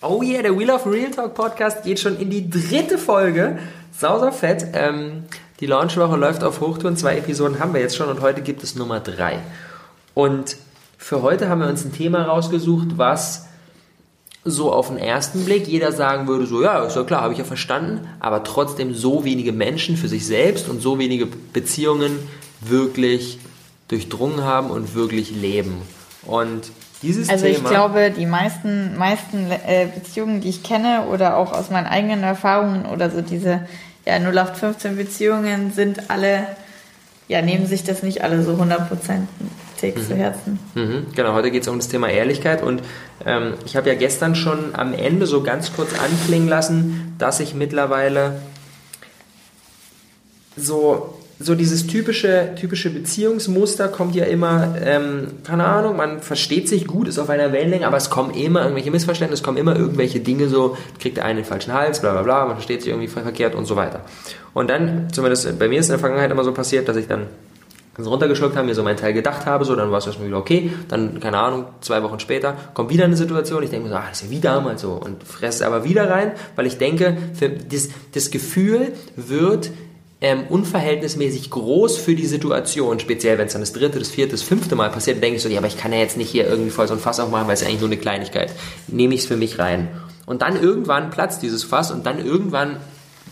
[0.00, 3.58] Oh yeah, der Wheel of Real Talk Podcast geht schon in die dritte Folge.
[3.90, 4.64] Sauser fett.
[4.72, 5.24] Ähm,
[5.58, 6.96] die Launchwoche läuft auf Hochtouren.
[6.96, 9.40] Zwei Episoden haben wir jetzt schon und heute gibt es Nummer drei.
[10.14, 10.56] Und
[10.96, 13.46] für heute haben wir uns ein Thema rausgesucht, was
[14.44, 17.40] so auf den ersten Blick jeder sagen würde, so ja, ist ja klar, habe ich
[17.40, 22.20] ja verstanden, aber trotzdem so wenige Menschen für sich selbst und so wenige Beziehungen
[22.60, 23.40] wirklich
[23.88, 25.82] durchdrungen haben und wirklich leben.
[26.24, 26.70] Und
[27.02, 27.58] dieses also Thema.
[27.58, 32.22] ich glaube, die meisten, meisten äh, Beziehungen, die ich kenne oder auch aus meinen eigenen
[32.22, 33.66] Erfahrungen oder so diese
[34.04, 36.46] ja, 0815 Beziehungen sind alle,
[37.28, 40.06] ja, nehmen sich das nicht alle so 100% mhm.
[40.06, 40.58] zu Herzen.
[40.74, 41.06] Mhm.
[41.14, 42.82] Genau, heute geht es um das Thema Ehrlichkeit und
[43.26, 47.54] ähm, ich habe ja gestern schon am Ende so ganz kurz anklingen lassen, dass ich
[47.54, 48.40] mittlerweile
[50.56, 56.86] so so dieses typische, typische Beziehungsmuster kommt ja immer, ähm, keine Ahnung, man versteht sich
[56.86, 60.18] gut, ist auf einer Wellenlänge, aber es kommen immer irgendwelche Missverständnisse, es kommen immer irgendwelche
[60.18, 63.08] Dinge so, kriegt der eine den falschen Hals, bla bla bla, man versteht sich irgendwie
[63.08, 64.00] verkehrt und so weiter.
[64.52, 67.26] Und dann, zumindest bei mir ist in der Vergangenheit immer so passiert, dass ich dann
[67.94, 70.38] ganz runtergeschluckt habe, mir so meinen Teil gedacht habe, so, dann war es erstmal wieder
[70.38, 73.96] okay, dann, keine Ahnung, zwei Wochen später kommt wieder eine Situation, ich denke mir so,
[73.96, 76.78] ah, das ist ja wie damals so und fresse es aber wieder rein, weil ich
[76.78, 77.16] denke,
[77.70, 79.70] das, das Gefühl wird
[80.20, 84.42] ähm, unverhältnismäßig groß für die Situation, speziell wenn es dann das dritte, das vierte, das
[84.42, 86.46] fünfte Mal passiert, dann denke ich so, ja, aber ich kann ja jetzt nicht hier
[86.46, 88.52] irgendwie voll so ein Fass aufmachen, weil es ja eigentlich nur eine Kleinigkeit.
[88.88, 89.88] Nehme ich es für mich rein.
[90.26, 92.78] Und dann irgendwann platzt dieses Fass und dann irgendwann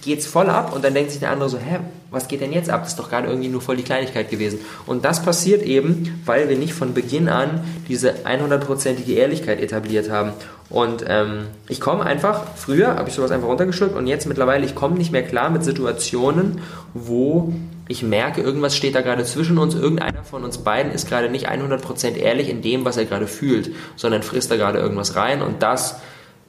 [0.03, 2.71] geht's voll ab und dann denkt sich der andere so, hä, was geht denn jetzt
[2.71, 2.83] ab?
[2.83, 4.61] Das ist doch gerade irgendwie nur voll die Kleinigkeit gewesen.
[4.87, 10.33] Und das passiert eben, weil wir nicht von Beginn an diese 100%ige Ehrlichkeit etabliert haben.
[10.69, 14.75] Und ähm, ich komme einfach, früher habe ich sowas einfach runtergeschluckt und jetzt mittlerweile, ich
[14.75, 16.61] komme nicht mehr klar mit Situationen,
[16.93, 17.55] wo
[17.89, 21.49] ich merke, irgendwas steht da gerade zwischen uns, irgendeiner von uns beiden ist gerade nicht
[21.49, 25.63] 100% ehrlich in dem, was er gerade fühlt, sondern frisst da gerade irgendwas rein und
[25.63, 26.01] das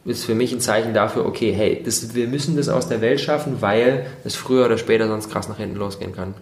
[0.07, 3.19] ist für mich ein Zeichen dafür, okay, hey, das, wir müssen das aus der Welt
[3.19, 6.33] schaffen, weil es früher oder später sonst krass nach hinten losgehen kann.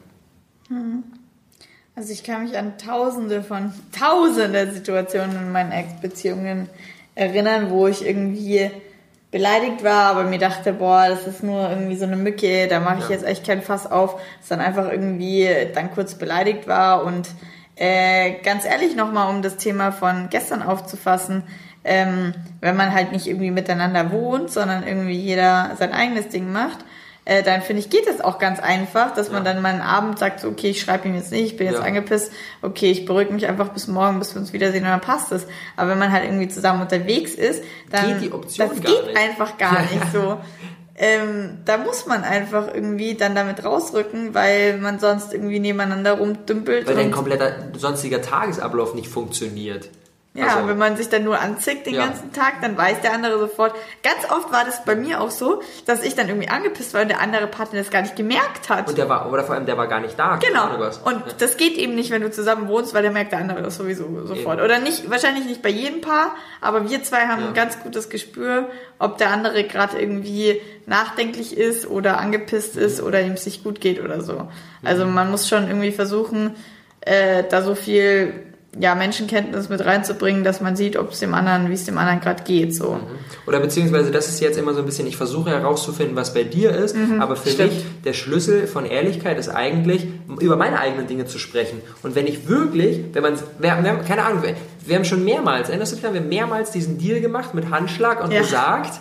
[1.95, 6.67] Also ich kann mich an tausende von tausende Situationen in meinen Ex-Beziehungen
[7.16, 8.69] erinnern, wo ich irgendwie
[9.31, 13.00] beleidigt war, aber mir dachte, boah, das ist nur irgendwie so eine Mücke, da mache
[13.00, 13.12] ich ja.
[13.12, 14.19] jetzt echt kein Fass auf,
[14.50, 17.29] dann einfach irgendwie dann kurz beleidigt war und
[17.78, 21.44] äh, ganz ehrlich nochmal, um das Thema von gestern aufzufassen,
[21.85, 26.79] ähm, wenn man halt nicht irgendwie miteinander wohnt, sondern irgendwie jeder sein eigenes Ding macht,
[27.25, 30.19] äh, dann finde ich, geht es auch ganz einfach, dass man dann mal einen Abend
[30.19, 31.84] sagt, so, okay, ich schreibe ihm jetzt nicht, ich bin jetzt ja.
[31.84, 32.31] angepisst,
[32.62, 35.47] okay, ich beruhige mich einfach bis morgen, bis wir uns wiedersehen und dann passt es.
[35.75, 39.18] Aber wenn man halt irgendwie zusammen unterwegs ist, dann geht die Option das geht nicht.
[39.18, 40.38] einfach gar nicht so.
[40.97, 46.88] Ähm, da muss man einfach irgendwie dann damit rausrücken, weil man sonst irgendwie nebeneinander rumdümpelt.
[46.88, 49.90] Weil dein kompletter sonstiger Tagesablauf nicht funktioniert.
[50.35, 52.07] Ja, also, wenn man sich dann nur anzickt den ja.
[52.07, 53.73] ganzen Tag, dann weiß der andere sofort.
[54.03, 57.07] Ganz oft war das bei mir auch so, dass ich dann irgendwie angepisst war und
[57.07, 58.90] der andere Partner das gar nicht gemerkt hat.
[58.90, 60.35] Und der war, oder vor allem der war gar nicht da.
[60.35, 60.66] Genau.
[61.06, 61.34] Und ja.
[61.38, 64.25] das geht eben nicht, wenn du zusammen wohnst, weil der merkt der andere das sowieso
[64.25, 64.57] sofort.
[64.57, 64.66] Eben.
[64.66, 67.47] Oder nicht, wahrscheinlich nicht bei jedem Paar, aber wir zwei haben ja.
[67.47, 68.68] ein ganz gutes Gespür,
[69.00, 73.79] ob der andere gerade irgendwie nachdenklich ist oder angepisst ist oder ihm es sich gut
[73.79, 74.50] geht oder so.
[74.84, 75.13] Also mhm.
[75.13, 76.56] man muss schon irgendwie versuchen,
[77.00, 78.34] äh, da so viel
[78.80, 82.19] ja, Menschenkenntnis mit reinzubringen, dass man sieht, ob es dem anderen, wie es dem anderen
[82.19, 82.75] gerade geht.
[82.75, 82.94] So.
[82.94, 83.02] Mhm.
[83.47, 86.72] Oder beziehungsweise das ist jetzt immer so ein bisschen, ich versuche herauszufinden, was bei dir
[86.72, 87.74] ist, mhm, aber für stimmt.
[87.74, 90.08] mich der Schlüssel von Ehrlichkeit ist eigentlich,
[90.40, 91.81] über meine eigenen Dinge zu sprechen.
[92.03, 94.44] Und wenn ich wirklich, wenn man, wir, wir haben, keine Ahnung,
[94.86, 98.24] wir haben schon mehrmals, erinnerst du dich, haben wir mehrmals diesen Deal gemacht mit Handschlag
[98.24, 98.42] und ja.
[98.42, 99.00] gesagt,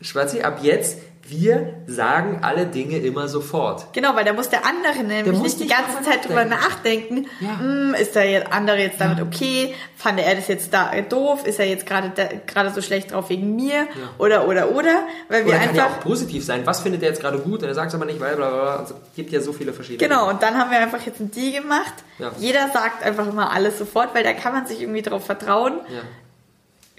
[0.00, 3.92] Schwarzi, ab jetzt wir sagen alle Dinge immer sofort.
[3.92, 7.26] Genau, weil da muss der andere nämlich nicht die ganze Zeit drüber nachdenken.
[7.40, 7.60] Ja.
[7.60, 9.24] Hm, ist der andere jetzt damit ja.
[9.24, 9.74] okay?
[9.96, 11.46] Fand er das jetzt da doof?
[11.46, 12.12] Ist er jetzt gerade
[12.46, 13.72] gerade so schlecht drauf wegen mir?
[13.74, 13.86] Ja.
[14.18, 15.04] Oder oder oder?
[15.28, 16.62] Weil wir oder einfach kann ja auch positiv sein.
[16.64, 17.62] Was findet er jetzt gerade gut?
[17.62, 18.76] Und er sagt es aber nicht, weil bla bla bla.
[18.76, 20.08] Also, gibt ja so viele verschiedene.
[20.08, 20.28] Genau.
[20.28, 21.94] Und dann haben wir einfach jetzt ein Deal gemacht.
[22.38, 25.74] Jeder sagt einfach immer alles sofort, weil da kann man sich irgendwie drauf vertrauen.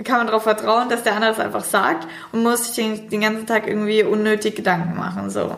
[0.04, 3.22] Kann man darauf vertrauen, dass der andere es einfach sagt und muss sich den, den
[3.22, 5.30] ganzen Tag irgendwie unnötig Gedanken machen.
[5.30, 5.56] So.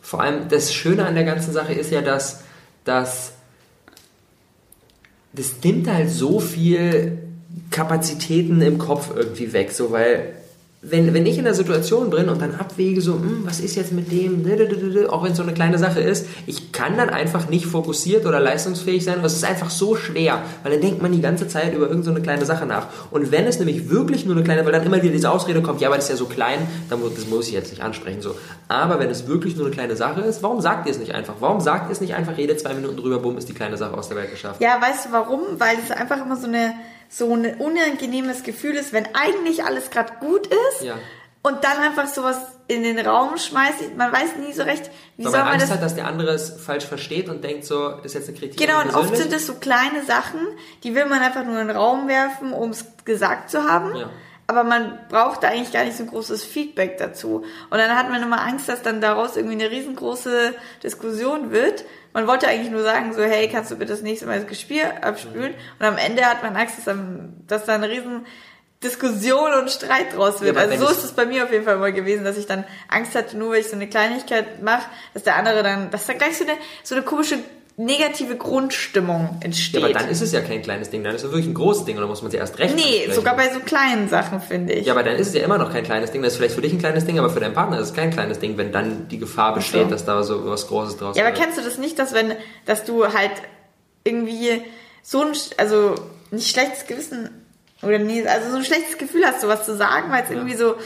[0.00, 2.42] Vor allem das Schöne an der ganzen Sache ist ja, dass,
[2.84, 3.32] dass
[5.32, 7.18] das nimmt halt so viel
[7.70, 10.34] Kapazitäten im Kopf irgendwie weg, so weil
[10.86, 13.92] wenn, wenn ich in der Situation bin und dann abwäge, so, hm, was ist jetzt
[13.92, 14.44] mit dem,
[15.08, 18.38] auch wenn es so eine kleine Sache ist, ich kann dann einfach nicht fokussiert oder
[18.38, 19.24] leistungsfähig sein.
[19.24, 22.22] Es ist einfach so schwer, weil dann denkt man die ganze Zeit über irgendeine so
[22.22, 22.88] kleine Sache nach.
[23.10, 25.80] Und wenn es nämlich wirklich nur eine kleine, weil dann immer wieder diese Ausrede kommt,
[25.80, 26.58] ja, aber das ist ja so klein,
[26.90, 28.20] dann das muss ich jetzt nicht ansprechen.
[28.20, 28.34] So.
[28.68, 31.34] Aber wenn es wirklich nur eine kleine Sache ist, warum sagt ihr es nicht einfach?
[31.40, 33.96] Warum sagt ihr es nicht einfach jede zwei Minuten drüber, bumm, ist die kleine Sache
[33.96, 34.60] aus der Welt geschafft?
[34.60, 35.40] Ja, weißt du warum?
[35.58, 36.74] Weil es einfach immer so eine
[37.16, 40.94] so ein unangenehmes Gefühl ist, wenn eigentlich alles gerade gut ist Ja.
[41.42, 43.96] und dann einfach sowas in den Raum schmeißt.
[43.96, 46.06] Man weiß nie so recht, wie Weil soll man man Angst das hat, dass der
[46.06, 48.58] andere es falsch versteht und denkt so, das ist jetzt eine Kritik.
[48.58, 50.40] Genau, und oft sind es so kleine Sachen,
[50.82, 53.94] die will man einfach nur in den Raum werfen, um es gesagt zu haben.
[53.94, 54.10] Ja.
[54.46, 57.44] Aber man braucht eigentlich gar nicht so ein großes Feedback dazu.
[57.70, 61.84] Und dann hat man immer Angst, dass dann daraus irgendwie eine riesengroße Diskussion wird.
[62.12, 65.02] Man wollte eigentlich nur sagen, so, hey, kannst du bitte das nächste Mal das Geschirr
[65.02, 65.54] abspülen?
[65.78, 68.26] Und am Ende hat man Angst, dass, dann, dass da eine riesen
[68.84, 70.56] Diskussion und Streit draus wird.
[70.56, 72.64] Ja, also so ist es bei mir auf jeden Fall mal gewesen, dass ich dann
[72.88, 76.12] Angst hatte, nur weil ich so eine Kleinigkeit mache, dass der andere dann, dass da
[76.12, 76.52] gleich so eine,
[76.82, 77.38] so eine komische
[77.76, 79.80] negative Grundstimmung entsteht.
[79.80, 81.84] Ja, aber dann ist es ja kein kleines Ding, dann ist es wirklich ein großes
[81.84, 83.12] Ding und dann muss man sie erst recht nee, ansprechen.
[83.14, 84.86] sogar bei so kleinen Sachen, finde ich.
[84.86, 86.22] Ja, aber dann ist es ja immer noch kein kleines Ding.
[86.22, 88.10] Das ist vielleicht für dich ein kleines Ding, aber für deinen Partner ist es kein
[88.10, 89.90] kleines Ding, wenn dann die Gefahr besteht, so.
[89.90, 91.42] dass da so was Großes draus Ja, aber wird.
[91.44, 92.34] kennst du das nicht, dass wenn,
[92.64, 93.32] dass du halt
[94.04, 94.62] irgendwie
[95.02, 95.96] so ein, also
[96.30, 97.28] nicht schlechtes Gewissen
[97.82, 100.76] oder nie, also so ein schlechtes Gefühl hast, sowas zu sagen, weil es irgendwie so,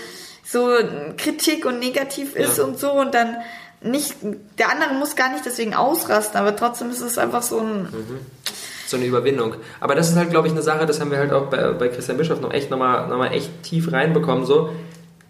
[0.43, 0.71] so
[1.19, 2.65] Kritik und negativ ist Ja.
[2.65, 3.37] und so und dann
[3.81, 4.17] nicht,
[4.59, 7.89] der andere muss gar nicht deswegen ausrasten, aber trotzdem ist es einfach so ein,
[8.87, 9.55] so eine Überwindung.
[9.81, 11.89] Aber das ist halt, glaube ich, eine Sache, das haben wir halt auch bei, bei
[11.89, 14.47] Christian Bischof noch echt nochmal noch echt tief reinbekommen.
[14.47, 14.71] So,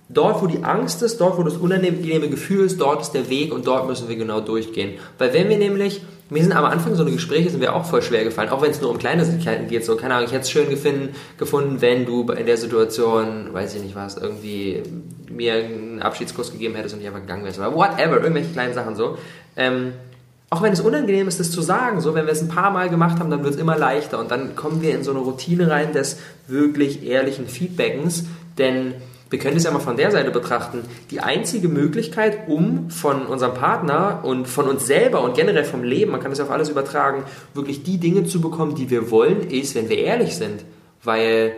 [0.08, 3.52] dort, wo die Angst ist, dort, wo das unangenehme Gefühl ist, dort ist der Weg
[3.52, 4.98] und dort müssen wir genau durchgehen.
[5.18, 8.02] Weil wenn wir nämlich, mir sind am Anfang so eine Gespräche, sind mir auch voll
[8.02, 10.50] schwer gefallen, auch wenn es nur um Kleinigkeiten geht, so, keine Ahnung, ich hätte es
[10.50, 14.82] schön gefunden, gefunden, wenn du in der Situation, weiß ich nicht was, irgendwie
[15.30, 18.96] mir einen Abschiedskuss gegeben hättest und ich einfach gegangen wärst oder whatever, irgendwelche kleinen Sachen
[18.96, 19.18] so.
[19.56, 19.92] Ähm,
[20.50, 22.88] auch wenn es unangenehm ist, das zu sagen, so wenn wir es ein paar Mal
[22.88, 25.70] gemacht haben, dann wird es immer leichter und dann kommen wir in so eine Routine
[25.70, 28.24] rein des wirklich ehrlichen Feedbackens,
[28.56, 28.94] denn
[29.30, 30.84] wir können es ja mal von der Seite betrachten.
[31.10, 36.12] Die einzige Möglichkeit, um von unserem Partner und von uns selber und generell vom Leben,
[36.12, 39.50] man kann das ja auf alles übertragen, wirklich die Dinge zu bekommen, die wir wollen,
[39.50, 40.64] ist, wenn wir ehrlich sind.
[41.04, 41.52] Weil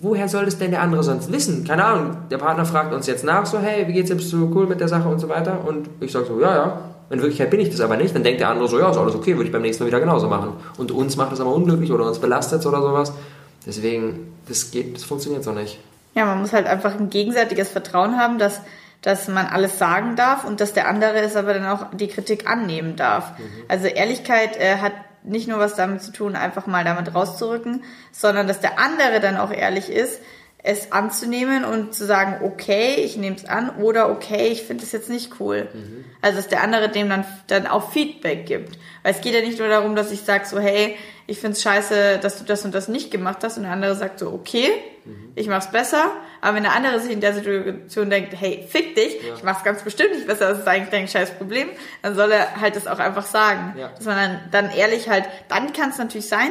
[0.00, 1.64] woher soll es denn der andere sonst wissen?
[1.64, 4.50] Keine Ahnung, der Partner fragt uns jetzt nach, so, hey, wie geht's dir, bist du
[4.54, 5.64] cool mit der Sache und so weiter?
[5.66, 6.80] Und ich sage so, ja, ja.
[7.10, 8.14] In Wirklichkeit bin ich das aber nicht.
[8.14, 9.98] Dann denkt der andere so, ja, ist alles okay, würde ich beim nächsten Mal wieder
[9.98, 10.52] genauso machen.
[10.78, 13.12] Und uns macht es aber unglücklich oder uns belastet oder sowas.
[13.66, 15.80] Deswegen, das geht, das funktioniert so nicht.
[16.14, 18.60] Ja, man muss halt einfach ein gegenseitiges Vertrauen haben, dass,
[19.02, 22.48] dass man alles sagen darf und dass der andere es aber dann auch die Kritik
[22.48, 23.32] annehmen darf.
[23.68, 24.92] Also Ehrlichkeit äh, hat
[25.22, 29.36] nicht nur was damit zu tun, einfach mal damit rauszurücken, sondern dass der andere dann
[29.36, 30.20] auch ehrlich ist,
[30.62, 34.92] es anzunehmen und zu sagen, okay, ich nehme es an oder okay, ich finde es
[34.92, 35.68] jetzt nicht cool.
[36.20, 38.78] Also dass der andere dem dann, dann auch Feedback gibt.
[39.02, 40.96] Weil es geht ja nicht nur darum, dass ich sage so, hey,
[41.30, 43.94] ich finde es scheiße, dass du das und das nicht gemacht hast und der andere
[43.94, 44.68] sagt so, okay,
[45.36, 46.10] ich mach's besser.
[46.40, 49.82] Aber wenn der andere sich in der Situation denkt, hey, fick dich, ich mach's ganz
[49.82, 51.68] bestimmt nicht besser, das ist eigentlich dein scheiß Problem,
[52.02, 53.78] dann soll er halt das auch einfach sagen.
[53.78, 53.90] Ja.
[53.90, 56.50] Dass man dann, dann ehrlich halt, dann kann es natürlich sein,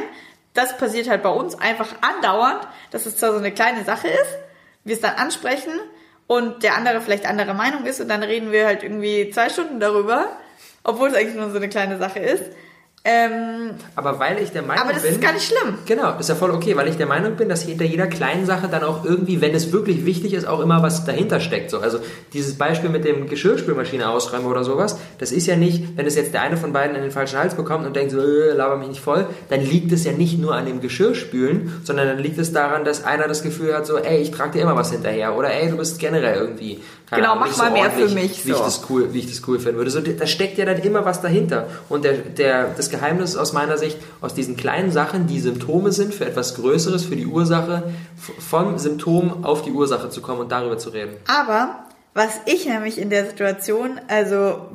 [0.54, 4.38] das passiert halt bei uns einfach andauernd, dass es zwar so eine kleine Sache ist,
[4.84, 5.72] wir es dann ansprechen
[6.26, 9.78] und der andere vielleicht anderer Meinung ist und dann reden wir halt irgendwie zwei Stunden
[9.78, 10.38] darüber,
[10.84, 12.44] obwohl es eigentlich nur so eine kleine Sache ist.
[13.02, 15.12] Ähm, Aber weil ich der Meinung aber das bin...
[15.12, 15.78] ist gar nicht schlimm.
[15.86, 18.68] Genau, ist ja voll okay, weil ich der Meinung bin, dass hinter jeder kleinen Sache
[18.68, 21.70] dann auch irgendwie, wenn es wirklich wichtig ist, auch immer was dahinter steckt.
[21.70, 21.78] So.
[21.78, 22.00] Also
[22.34, 26.34] dieses Beispiel mit dem Geschirrspülmaschine ausräumen oder sowas, das ist ja nicht, wenn es jetzt
[26.34, 28.88] der eine von beiden in den falschen Hals bekommt und denkt so, äh, laber mich
[28.88, 32.52] nicht voll, dann liegt es ja nicht nur an dem Geschirrspülen, sondern dann liegt es
[32.52, 35.50] daran, dass einer das Gefühl hat, so, ey, ich trage dir immer was hinterher oder
[35.50, 38.50] ey, du bist generell irgendwie, keine Genau, Ahnung, mach nicht mal mehr für mich, Wie,
[38.52, 38.62] ich so.
[38.62, 39.90] das cool, wie ich das cool finden würde.
[39.90, 41.66] So, da steckt ja dann immer was dahinter.
[41.88, 45.90] Und der, der, das Geheimnis ist aus meiner Sicht, aus diesen kleinen Sachen, die Symptome
[45.90, 47.92] sind für etwas Größeres, für die Ursache,
[48.38, 51.16] vom Symptom auf die Ursache zu kommen und darüber zu reden.
[51.26, 54.68] Aber was ich nämlich in der Situation, also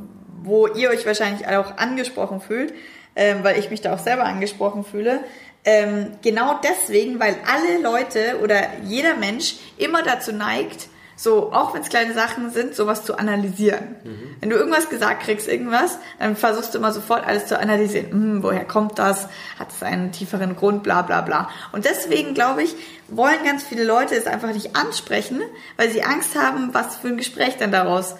[0.43, 2.73] wo ihr euch wahrscheinlich auch angesprochen fühlt,
[3.15, 5.21] ähm, weil ich mich da auch selber angesprochen fühle,
[5.63, 11.81] ähm, genau deswegen, weil alle Leute oder jeder Mensch immer dazu neigt, so, auch wenn
[11.81, 13.95] es kleine Sachen sind, sowas zu analysieren.
[14.41, 18.11] Wenn du irgendwas gesagt kriegst, irgendwas, dann versuchst du immer sofort alles zu analysieren.
[18.11, 19.29] Hm, woher kommt das?
[19.57, 20.83] Hat es einen tieferen Grund?
[20.83, 21.49] Bla bla bla.
[21.71, 22.75] Und deswegen, glaube ich,
[23.07, 25.41] wollen ganz viele Leute es einfach nicht ansprechen,
[25.77, 28.15] weil sie Angst haben, was für ein Gespräch dann daraus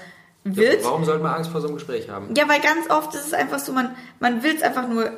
[0.46, 0.86] wird.
[0.86, 2.34] Warum sollte man Angst vor so einem Gespräch haben?
[2.36, 5.12] Ja, weil ganz oft ist es einfach so, man, man will es einfach nur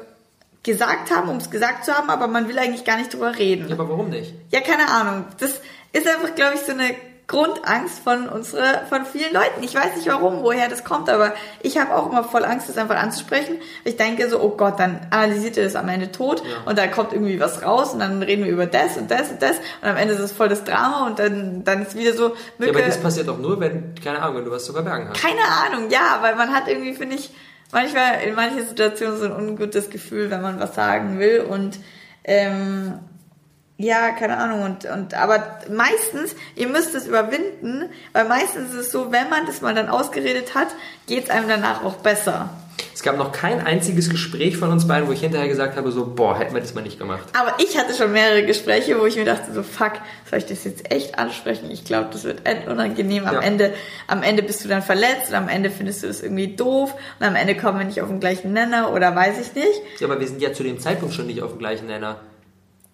[0.64, 3.68] gesagt haben, um es gesagt zu haben, aber man will eigentlich gar nicht drüber reden.
[3.68, 4.34] Ja, aber warum nicht?
[4.50, 5.26] Ja, keine Ahnung.
[5.40, 5.62] Das
[5.94, 6.96] ist einfach, glaube ich, so eine
[7.28, 9.62] Grundangst von unsere, von vielen Leuten.
[9.62, 12.78] Ich weiß nicht warum, woher das kommt, aber ich habe auch immer voll Angst, das
[12.78, 13.58] einfach anzusprechen.
[13.84, 16.70] Ich denke so, oh Gott, dann analysiert ihr das am Ende tot Ja.
[16.70, 19.42] und dann kommt irgendwie was raus und dann reden wir über das und das und
[19.42, 22.30] das und am Ende ist es voll das Drama und dann, dann ist wieder so
[22.30, 22.72] Ja, Mücke.
[22.72, 25.22] aber das passiert auch nur, wenn, keine Ahnung, wenn du was zu verbergen hast.
[25.22, 27.30] Keine Ahnung, ja, weil man hat irgendwie, finde ich,
[27.74, 31.78] manchmal in manchen Situationen so ein ungutes Gefühl, wenn man was sagen will und
[32.24, 33.00] ähm,
[33.78, 34.64] Ja, keine Ahnung.
[34.64, 39.46] Und, und aber meistens, ihr müsst es überwinden, weil meistens ist es so, wenn man
[39.46, 40.68] das mal dann ausgeredet hat,
[41.06, 42.50] geht es einem danach auch besser.
[42.94, 46.06] Es gab noch kein einziges Gespräch von uns beiden, wo ich hinterher gesagt habe, so,
[46.16, 47.24] boah, hätten wir das mal nicht gemacht.
[47.40, 49.94] Aber ich hatte schon mehrere Gespräche, wo ich mir dachte, so, fuck,
[50.30, 51.70] soll ich das jetzt echt ansprechen?
[51.70, 53.26] Ich glaube, das wird unangenehm.
[53.26, 53.42] Am, Ja.
[53.42, 53.74] Ende,
[54.08, 57.26] am Ende bist du dann verletzt und am Ende findest du das irgendwie doof und
[57.26, 59.82] am Ende kommen wir nicht auf den gleichen Nenner oder weiß ich nicht.
[60.00, 62.18] Ja, aber wir sind ja zu dem Zeitpunkt schon nicht auf dem gleichen Nenner.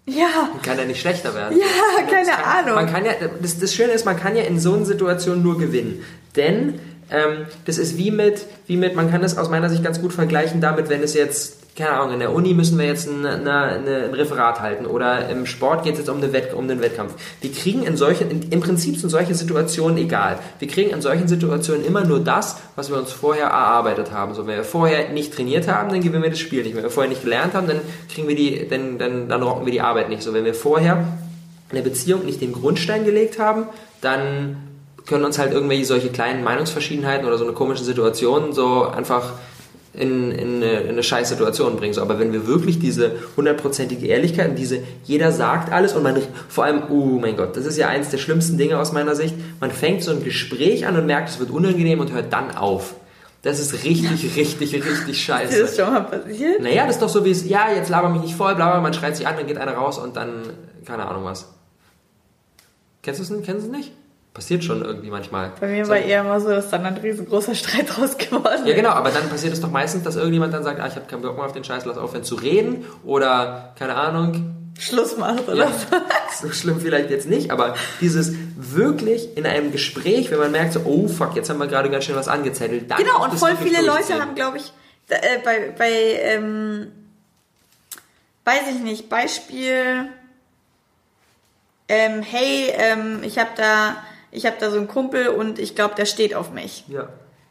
[0.05, 1.57] Ja, Kann ja nicht schlechter werden.
[1.57, 2.75] ja, keine kann, Ahnung.
[2.75, 5.57] Man kann ja, das, das Schöne ist, man kann ja in so einer Situation nur
[5.57, 6.03] gewinnen.
[6.36, 6.79] Denn
[7.10, 10.12] ähm, das ist wie mit, wie mit, man kann das aus meiner Sicht ganz gut
[10.12, 13.63] vergleichen damit, wenn es jetzt, keine Ahnung, in der Uni müssen wir jetzt ein, eine,
[13.63, 17.13] ein Referat halten oder im Sport geht es jetzt um, Wett, um einen Wettkampf.
[17.41, 20.37] Wir kriegen in solchen, in, im Prinzip sind solche Situationen egal.
[20.59, 24.35] Wir kriegen in solchen Situationen immer nur das, was wir uns vorher erarbeitet haben.
[24.35, 26.75] So, wenn wir vorher nicht trainiert haben, dann gewinnen wir das Spiel nicht.
[26.75, 27.81] Wenn wir vorher nicht gelernt haben, dann
[28.13, 30.21] kriegen wir die, dann, dann, dann rocken wir die Arbeit nicht.
[30.21, 31.07] So, wenn wir vorher
[31.69, 33.65] in der Beziehung nicht den Grundstein gelegt haben,
[34.01, 34.57] dann
[35.07, 39.33] können uns halt irgendwelche solche kleinen Meinungsverschiedenheiten oder so eine komische Situation so einfach
[39.93, 41.93] in, in, eine, in eine scheiß Situation bringen.
[41.93, 46.17] So, aber wenn wir wirklich diese hundertprozentige Ehrlichkeit und diese, jeder sagt alles und man
[46.50, 49.35] vor allem, oh mein Gott, das ist ja eins der schlimmsten Dinge aus meiner Sicht,
[49.59, 52.95] man fängt so ein Gespräch an und merkt, es wird unangenehm und hört dann auf.
[53.43, 55.62] Das ist richtig, richtig, richtig Ist scheiße.
[55.62, 56.62] das schon mal passiert?
[56.62, 58.81] Naja, das ist doch so wie es, ja, jetzt laber mich nicht voll, bla, bla,
[58.81, 60.43] man schreit sich an, dann geht einer raus und dann,
[60.85, 61.53] keine Ahnung was.
[63.03, 63.45] Kennst du es nicht?
[63.45, 63.91] Kennst du es nicht?
[64.33, 65.51] Passiert schon irgendwie manchmal.
[65.59, 68.73] Bei mir So- war eher immer so, dass dann ein riesengroßer Streit draus geworden Ja,
[68.75, 71.21] genau, aber dann passiert es doch meistens, dass irgendjemand dann sagt, ah, ich habe keinen
[71.21, 75.65] Bock mehr auf den Scheiß, lass aufhören zu reden oder, keine Ahnung, Schluss macht oder
[75.65, 75.71] ja,
[76.41, 76.49] so.
[76.51, 81.07] schlimm vielleicht jetzt nicht, aber dieses wirklich in einem Gespräch, wenn man merkt so, oh
[81.07, 82.85] fuck, jetzt haben wir gerade ganz schön was angezettelt.
[82.97, 84.73] Genau, und voll viele Leute haben, glaube ich,
[85.09, 85.91] äh, bei, bei
[86.23, 86.87] ähm,
[88.45, 90.07] weiß ich nicht, Beispiel,
[91.87, 93.95] ähm, hey, ähm, ich habe da,
[94.33, 96.83] ich habe da so einen Kumpel und ich glaube, der steht auf mich.
[96.87, 97.09] Ja,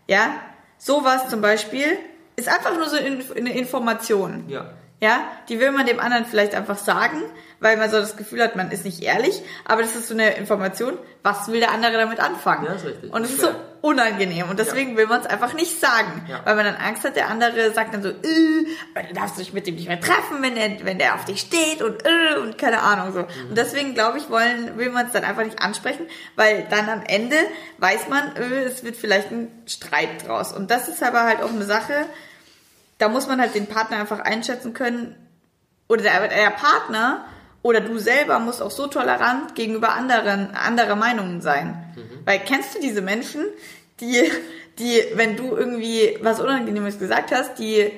[0.09, 0.35] Ja,
[0.79, 1.97] sowas zum Beispiel
[2.37, 4.45] ist einfach nur so in- eine Information.
[4.49, 4.71] ja.
[5.01, 7.21] Ja, die will man dem anderen vielleicht einfach sagen,
[7.59, 10.37] weil man so das Gefühl hat, man ist nicht ehrlich, aber das ist so eine
[10.37, 12.67] Information, was will der andere damit anfangen?
[12.67, 13.13] Ja, ist richtig.
[13.13, 13.49] Und es ist so.
[13.83, 16.41] Unangenehm und deswegen will man es einfach nicht sagen, Ja.
[16.45, 19.53] weil man dann Angst hat, der andere sagt dann so, äh, weil du darfst dich
[19.53, 22.57] mit dem nicht mehr treffen, wenn der, wenn der auf dich steht und äh, und
[22.57, 23.19] keine Ahnung so.
[23.21, 23.49] Mhm.
[23.51, 27.03] Und deswegen glaube ich, wollen, will man es dann einfach nicht ansprechen, weil dann am
[27.03, 27.37] Ende
[27.79, 30.53] weiß man, äh, es wird vielleicht ein Streit draus.
[30.53, 32.07] Und das ist aber halt auch eine Sache,
[32.99, 35.17] da muss man halt den Partner einfach einschätzen können,
[35.89, 37.25] oder der, der Partner
[37.63, 41.95] oder du selber musst auch so tolerant gegenüber anderen, anderer Meinungen sein.
[42.25, 43.45] Weil kennst du diese Menschen,
[44.01, 44.31] die,
[44.79, 47.91] die, wenn du irgendwie was Unangenehmes gesagt hast, die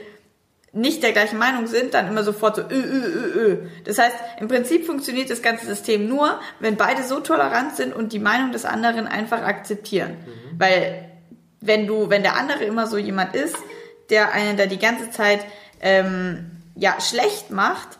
[0.72, 3.58] nicht der gleichen Meinung sind, dann immer sofort so, ö, ö, ö, ö.
[3.84, 8.12] Das heißt, im Prinzip funktioniert das ganze System nur, wenn beide so tolerant sind und
[8.12, 10.16] die Meinung des anderen einfach akzeptieren.
[10.58, 11.10] Weil
[11.60, 13.56] wenn du, wenn der andere immer so jemand ist,
[14.10, 15.40] der einen da die ganze Zeit
[15.80, 17.98] ähm, ja schlecht macht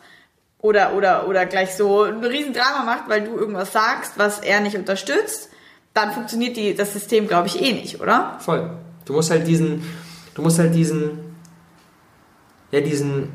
[0.65, 4.75] oder oder oder gleich so ein Riesendrama macht, weil du irgendwas sagst, was er nicht
[4.75, 5.49] unterstützt,
[5.93, 8.37] dann funktioniert die, das System, glaube ich, eh nicht, oder?
[8.39, 8.71] Voll.
[9.05, 9.83] Du musst halt diesen,
[10.33, 11.35] du musst halt diesen,
[12.71, 13.29] ja, diesen,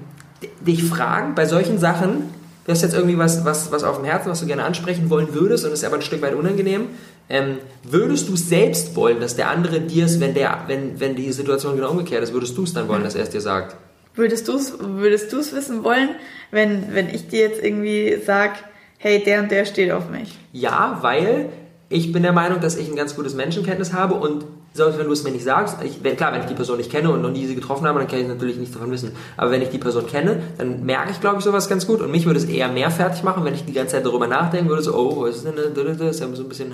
[0.60, 2.34] dich fragen bei solchen Sachen,
[2.64, 5.32] du hast jetzt irgendwie was, was, was auf dem Herzen, was du gerne ansprechen wollen
[5.32, 6.88] würdest und es ist aber ein Stück weit unangenehm.
[7.28, 11.14] Ähm, würdest du es selbst wollen, dass der andere dir es, wenn der, wenn, wenn
[11.14, 13.76] die Situation genau umgekehrt ist, würdest du es dann wollen, dass er es dir sagt?
[14.14, 16.10] Würdest du es würdest du's wissen wollen,
[16.50, 18.52] wenn, wenn ich dir jetzt irgendwie sag,
[18.98, 20.36] hey, der und der steht auf mich?
[20.52, 21.48] Ja, weil
[21.88, 25.12] ich bin der Meinung, dass ich ein ganz gutes Menschenkenntnis habe und selbst wenn du
[25.12, 27.30] es mir nicht sagst, ich, wenn, klar, wenn ich die Person nicht kenne und noch
[27.30, 29.10] nie sie getroffen habe, dann kann ich natürlich nichts davon wissen.
[29.36, 32.12] Aber wenn ich die Person kenne, dann merke ich, glaube ich, sowas ganz gut und
[32.12, 34.82] mich würde es eher mehr fertig machen, wenn ich die ganze Zeit darüber nachdenken würde,
[34.82, 35.98] so, oh, was ist denn das?
[35.98, 36.72] Das ist ja so ein bisschen?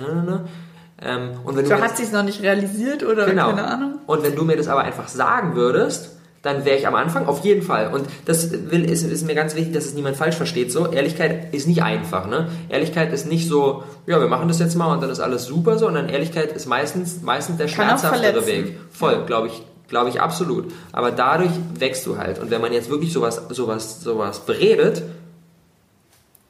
[0.99, 3.49] Ähm, und wenn du hat sie es noch nicht realisiert oder Genau.
[3.49, 3.93] keine Ahnung?
[4.05, 7.43] Und wenn du mir das aber einfach sagen würdest, dann wäre ich am Anfang auf
[7.43, 7.93] jeden Fall.
[7.93, 10.71] Und das will, ist, ist mir ganz wichtig, dass es niemand falsch versteht.
[10.71, 12.27] So, Ehrlichkeit ist nicht einfach.
[12.27, 12.49] Ne?
[12.69, 15.77] Ehrlichkeit ist nicht so, ja, wir machen das jetzt mal und dann ist alles super,
[15.77, 18.45] sondern Ehrlichkeit ist meistens, meistens der schmerzhaftere.
[18.45, 18.77] Weg.
[18.91, 20.71] Voll, glaube ich, glaube ich absolut.
[20.91, 22.39] Aber dadurch wächst du halt.
[22.39, 25.03] Und wenn man jetzt wirklich sowas, sowas, sowas beredet,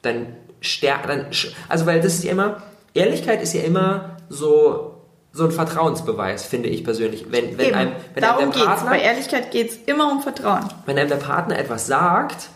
[0.02, 0.26] dann
[0.60, 1.26] stärkt, dann,
[1.68, 2.62] also weil das ist ja immer,
[2.94, 4.97] Ehrlichkeit ist ja immer so,
[5.32, 7.26] so ein Vertrauensbeweis, finde ich persönlich.
[7.30, 8.66] Wenn, wenn Eben, einem, wenn darum einem der geht's.
[8.74, 10.64] Partner, Bei Ehrlichkeit geht's immer um Vertrauen.
[10.86, 12.48] wenn einem der Partner etwas sagt,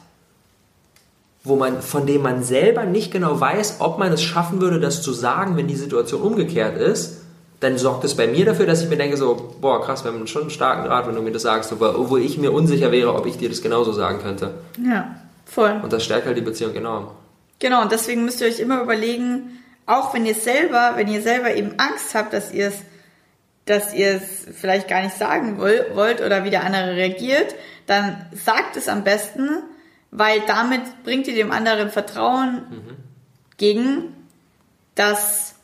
[1.45, 5.03] wo man, von dem man selber nicht genau weiß, ob man es schaffen würde, das
[5.03, 7.19] zu sagen, wenn die Situation umgekehrt ist,
[7.61, 10.27] dann sorgt es bei mir dafür, dass ich mir denke so, boah, krass, wir haben
[10.27, 13.27] schon einen starken Draht, wenn du mir das sagst, obwohl ich mir unsicher wäre, ob
[13.27, 14.55] ich dir das genauso sagen könnte.
[14.85, 15.15] Ja,
[15.45, 15.81] voll.
[15.83, 17.09] Und das stärkt halt die Beziehung enorm.
[17.61, 21.55] Genau, und deswegen müsst ihr euch immer überlegen, auch wenn ihr selber, wenn ihr selber
[21.55, 22.79] eben Angst habt, dass ihr es,
[23.65, 27.55] dass ihr es vielleicht gar nicht sagen wollt oder wie der andere reagiert,
[27.87, 29.63] dann sagt es am besten,
[30.11, 32.97] weil damit bringt ihr dem anderen Vertrauen mhm.
[33.57, 34.15] gegen,
[34.95, 35.55] dass,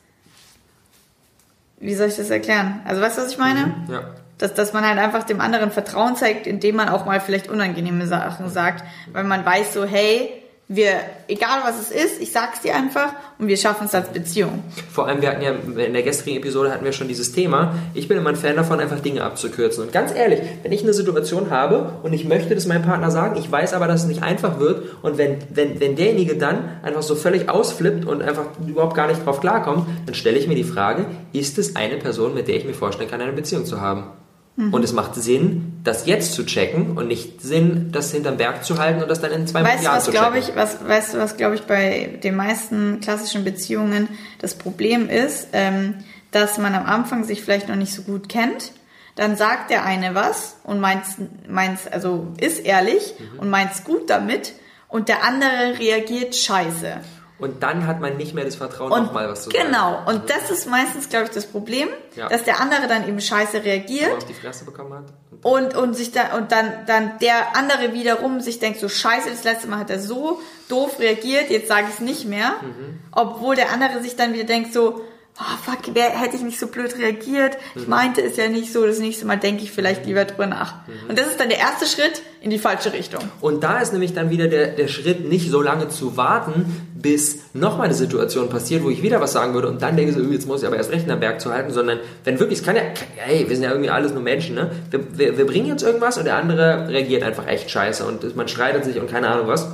[1.79, 2.81] wie soll ich das erklären?
[2.85, 3.67] Also weißt du, was ich meine?
[3.67, 4.15] Mhm, ja.
[4.37, 8.07] Dass, dass man halt einfach dem anderen Vertrauen zeigt, indem man auch mal vielleicht unangenehme
[8.07, 10.38] Sachen sagt, weil man weiß so, hey,
[10.71, 14.63] wir, egal was es ist, ich sag's dir einfach und wir schaffen es als Beziehung.
[14.91, 17.73] Vor allem, wir hatten ja in der gestrigen Episode hatten wir schon dieses Thema.
[17.95, 19.83] Ich bin immer ein Fan davon, einfach Dinge abzukürzen.
[19.83, 23.35] Und ganz ehrlich, wenn ich eine Situation habe und ich möchte das meinem Partner sagen,
[23.39, 27.01] ich weiß aber, dass es nicht einfach wird und wenn, wenn, wenn derjenige dann einfach
[27.01, 30.63] so völlig ausflippt und einfach überhaupt gar nicht drauf klarkommt, dann stelle ich mir die
[30.63, 34.18] Frage, ist es eine Person, mit der ich mir vorstellen kann, eine Beziehung zu haben?
[34.59, 34.73] Mhm.
[34.73, 38.77] Und es macht Sinn, das jetzt zu checken und nicht Sinn, das hinterm Berg zu
[38.77, 40.35] halten und das dann in zwei weißt Jahren was, zu checken.
[40.35, 45.47] Ich, was, weißt du, was, glaube ich, bei den meisten klassischen Beziehungen das Problem ist,
[45.53, 45.95] ähm,
[46.31, 48.73] dass man am Anfang sich vielleicht noch nicht so gut kennt.
[49.15, 51.03] Dann sagt der eine was und meint,
[51.47, 53.39] meint also ist ehrlich mhm.
[53.39, 54.55] und meint es gut damit
[54.89, 56.97] und der andere reagiert scheiße.
[57.39, 59.65] Und dann hat man nicht mehr das Vertrauen, nochmal was zu sagen.
[59.65, 62.27] Genau, und das ist meistens, glaube ich, das Problem, ja.
[62.27, 64.11] dass der andere dann eben scheiße reagiert.
[64.11, 65.13] auf die Fresse bekommen hat.
[65.41, 69.45] Und, und, sich da, und dann, dann der andere wiederum sich denkt, so scheiße, das
[69.45, 72.55] letzte Mal hat er so doof reagiert, jetzt sage ich es nicht mehr.
[72.61, 72.99] Mhm.
[73.11, 75.01] Obwohl der andere sich dann wieder denkt, so,
[75.39, 77.57] oh fuck, wer, hätte ich nicht so blöd reagiert?
[77.75, 77.89] Ich mhm.
[77.89, 80.87] meinte es ja nicht so, das nächste Mal denke ich vielleicht lieber drüber nach.
[80.87, 81.09] Mhm.
[81.09, 83.21] Und das ist dann der erste Schritt in die falsche Richtung.
[83.41, 87.39] Und da ist nämlich dann wieder der, der Schritt, nicht so lange zu warten, bis
[87.53, 90.23] nochmal eine Situation passiert, wo ich wieder was sagen würde und dann denke ich so,
[90.23, 92.75] jetzt muss ich aber erst recht den Berg zu halten, sondern wenn wirklich, es kann
[92.75, 92.81] ja,
[93.15, 94.71] hey, wir sind ja irgendwie alles nur Menschen, ne?
[94.91, 98.47] Wir, wir, wir bringen jetzt irgendwas und der andere reagiert einfach echt scheiße und man
[98.47, 99.67] streitet sich und keine Ahnung was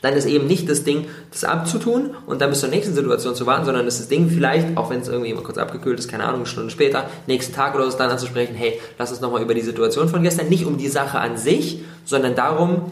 [0.00, 3.46] dann ist eben nicht das Ding, das abzutun und dann bis zur nächsten Situation zu
[3.46, 6.24] warten, sondern ist das Ding vielleicht, auch wenn es irgendwie mal kurz abgekühlt ist, keine
[6.24, 9.54] Ahnung, eine Stunde später, nächsten Tag oder so dann anzusprechen, hey, lass uns nochmal über
[9.54, 12.90] die Situation von gestern, nicht um die Sache an sich, sondern darum,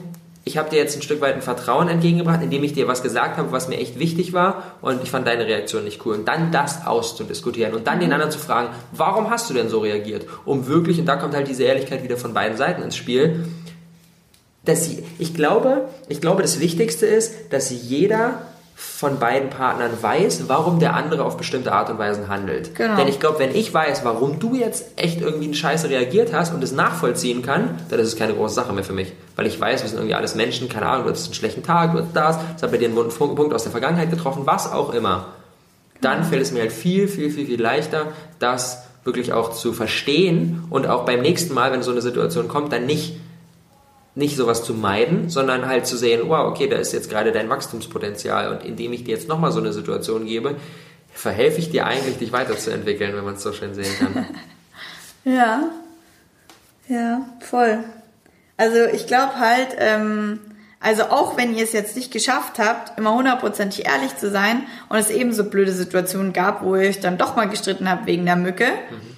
[0.49, 3.37] ich habe dir jetzt ein Stück weit ein Vertrauen entgegengebracht, indem ich dir was gesagt
[3.37, 6.15] habe, was mir echt wichtig war und ich fand deine Reaktion nicht cool.
[6.15, 9.81] Und dann das auszudiskutieren und dann den anderen zu fragen, warum hast du denn so
[9.81, 10.25] reagiert?
[10.45, 13.45] Um wirklich, und da kommt halt diese Ehrlichkeit wieder von beiden Seiten ins Spiel,
[14.67, 18.43] dass sie, ich glaube, ich glaube, das Wichtigste ist, dass jeder
[18.79, 22.75] von beiden Partnern weiß, warum der andere auf bestimmte Art und Weise handelt.
[22.75, 22.97] Genau.
[22.97, 26.53] Denn ich glaube, wenn ich weiß, warum du jetzt echt irgendwie in Scheiße reagiert hast
[26.53, 29.15] und es nachvollziehen kann, dann ist es keine große Sache mehr für mich.
[29.35, 31.93] Weil ich weiß, wir sind irgendwie alles Menschen, keine Ahnung, du hattest einen schlechten Tag,
[31.93, 34.71] du hattest das, es hat bei dir einen wunden Punkt aus der Vergangenheit getroffen, was
[34.71, 35.29] auch immer.
[36.03, 38.09] Dann fällt es mir halt viel, viel, viel, viel leichter,
[38.41, 42.73] das wirklich auch zu verstehen und auch beim nächsten Mal, wenn so eine Situation kommt,
[42.73, 43.15] dann nicht
[44.17, 47.51] nicht sowas zu meiden, sondern halt zu sehen, wow, okay, da ist jetzt gerade dein
[47.51, 50.57] Wachstumspotenzial und indem ich dir jetzt nochmal so eine Situation gebe,
[51.13, 54.27] verhelfe ich dir eigentlich, dich weiterzuentwickeln, wenn man es so schön sehen kann.
[55.25, 55.71] ja,
[56.89, 57.85] ja, voll.
[58.57, 60.41] Also ich glaube halt, ähm,
[60.81, 64.97] also auch wenn ihr es jetzt nicht geschafft habt, immer hundertprozentig ehrlich zu sein und
[64.97, 68.25] es eben so blöde Situationen gab, wo ihr euch dann doch mal gestritten habt wegen
[68.25, 69.17] der Mücke, mhm.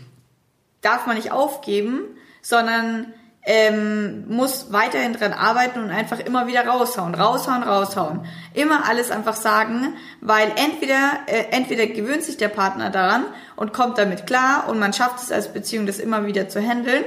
[0.81, 2.01] darf man nicht aufgeben,
[2.43, 3.13] sondern
[3.45, 8.21] ähm, muss weiterhin dran arbeiten und einfach immer wieder raushauen, raushauen, raushauen.
[8.53, 13.25] Immer alles einfach sagen, weil entweder, äh, entweder gewöhnt sich der Partner daran
[13.57, 17.05] und kommt damit klar und man schafft es als Beziehung, das immer wieder zu handeln.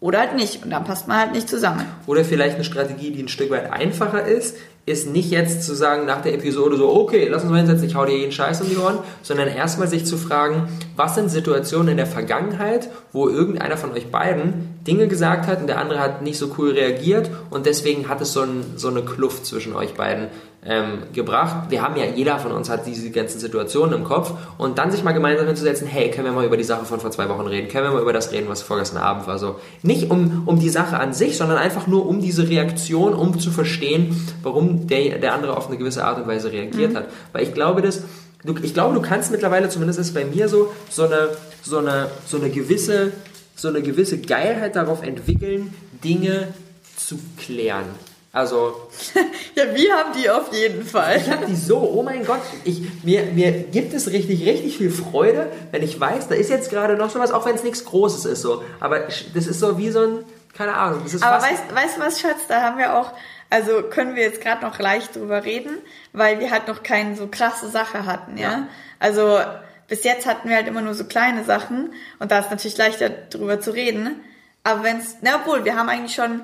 [0.00, 0.64] Oder halt nicht.
[0.64, 1.84] Und dann passt man halt nicht zusammen.
[2.06, 6.06] Oder vielleicht eine Strategie, die ein Stück weit einfacher ist, ist nicht jetzt zu sagen
[6.06, 8.68] nach der Episode so, okay, lass uns mal hinsetzen, ich hau dir jeden Scheiß um
[8.68, 13.76] die Ohren, sondern erstmal sich zu fragen, was sind Situationen in der Vergangenheit, wo irgendeiner
[13.76, 17.66] von euch beiden Dinge gesagt hat und der andere hat nicht so cool reagiert und
[17.66, 20.28] deswegen hat es so, ein, so eine Kluft zwischen euch beiden
[20.64, 21.70] ähm, gebracht.
[21.70, 25.02] Wir haben ja, jeder von uns hat diese ganzen Situationen im Kopf und dann sich
[25.02, 27.68] mal gemeinsam hinzusetzen, hey, können wir mal über die Sache von vor zwei Wochen reden?
[27.68, 29.38] Können wir mal über das reden, was vorgestern Abend war?
[29.38, 33.38] So, nicht um, um die Sache an sich, sondern einfach nur um diese Reaktion, um
[33.38, 36.96] zu verstehen, warum der, der andere auf eine gewisse Art und Weise reagiert mhm.
[36.96, 37.08] hat.
[37.32, 38.02] Weil ich glaube, dass
[38.44, 41.30] du, ich glaube, du kannst mittlerweile, zumindest ist es bei mir so, so eine,
[41.62, 43.12] so eine, so eine gewisse,
[43.56, 45.72] so eine gewisse Geilheit darauf entwickeln,
[46.04, 46.48] Dinge
[46.96, 47.86] zu klären.
[48.32, 48.88] Also.
[49.56, 51.16] ja, wir haben die auf jeden Fall.
[51.16, 54.90] Ich habe die so, oh mein Gott, ich, mir, mir gibt es richtig, richtig viel
[54.90, 58.26] Freude, wenn ich weiß, da ist jetzt gerade noch sowas, auch wenn es nichts Großes
[58.26, 58.62] ist so.
[58.78, 60.24] Aber das ist so wie so ein,
[60.56, 61.00] keine Ahnung.
[61.02, 63.12] Das ist Aber weißt, weißt du was, Schatz, da haben wir auch,
[63.50, 65.78] also können wir jetzt gerade noch leicht drüber reden,
[66.12, 68.50] weil wir halt noch keine so krasse Sache hatten, ja?
[68.50, 68.68] ja.
[69.00, 69.40] Also
[69.88, 73.08] bis jetzt hatten wir halt immer nur so kleine Sachen und da ist natürlich leichter
[73.08, 74.20] drüber zu reden.
[74.62, 76.42] Aber wenn's, na obwohl, wir haben eigentlich schon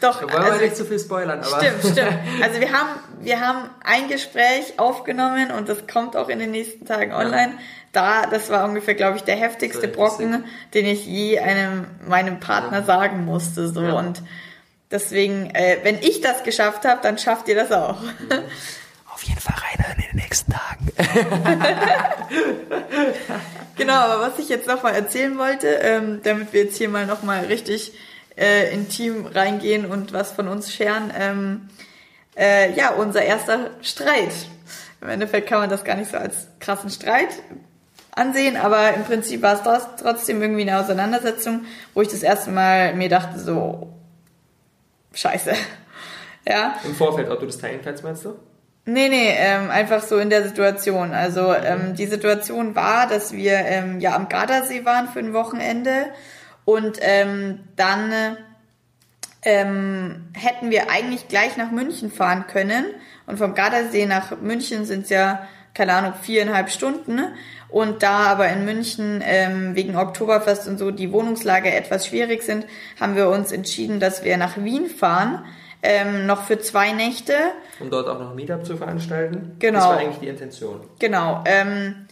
[0.00, 1.58] Doch, Da wollen also- wir nicht zu viel spoilern, aber.
[1.64, 2.18] Stimmt, stimmt.
[2.42, 2.88] Also wir haben,
[3.20, 7.52] wir haben ein Gespräch aufgenommen und das kommt auch in den nächsten Tagen online.
[7.92, 12.82] Da, das war ungefähr, glaube ich, der heftigste Brocken, den ich je einem meinem Partner
[12.84, 13.68] sagen musste.
[13.68, 13.92] So Ja.
[13.94, 14.22] und
[14.90, 17.98] deswegen, äh, wenn ich das geschafft habe, dann schafft ihr das auch.
[19.12, 20.92] Auf jeden Fall reinhören in den nächsten Tagen.
[23.76, 27.46] Genau, aber was ich jetzt nochmal erzählen wollte, ähm, damit wir jetzt hier mal nochmal
[27.46, 27.92] richtig
[28.36, 31.68] äh, intim reingehen und was von uns scheren, ähm,
[32.36, 34.32] äh, ja, unser erster Streit.
[35.00, 37.28] Im Endeffekt kann man das gar nicht so als krassen Streit
[38.12, 41.64] ansehen, aber im Prinzip war es das trotzdem irgendwie eine Auseinandersetzung,
[41.94, 43.92] wo ich das erste Mal mir dachte, so,
[45.14, 45.52] scheiße.
[46.48, 48.34] Ja, Im Vorfeld, ob du das teilen kannst, meinst du?
[48.86, 51.12] Nee, nee, ähm, einfach so in der Situation.
[51.12, 56.06] Also ähm, die Situation war, dass wir ähm, ja am Gardasee waren für ein Wochenende
[56.74, 58.36] und ähm, dann
[59.42, 62.84] ähm, hätten wir eigentlich gleich nach München fahren können
[63.26, 67.20] und vom Gardasee nach München sind es ja, keine Ahnung, viereinhalb Stunden
[67.68, 72.66] und da aber in München ähm, wegen Oktoberfest und so die Wohnungslage etwas schwierig sind,
[73.00, 75.44] haben wir uns entschieden, dass wir nach Wien fahren,
[75.82, 77.32] ähm, noch für zwei Nächte
[77.80, 79.56] Um dort auch noch ein Meetup zu veranstalten.
[79.58, 79.78] Genau.
[79.78, 80.80] Das war eigentlich die Intention.
[80.98, 81.42] Genau.
[81.46, 82.06] Ähm,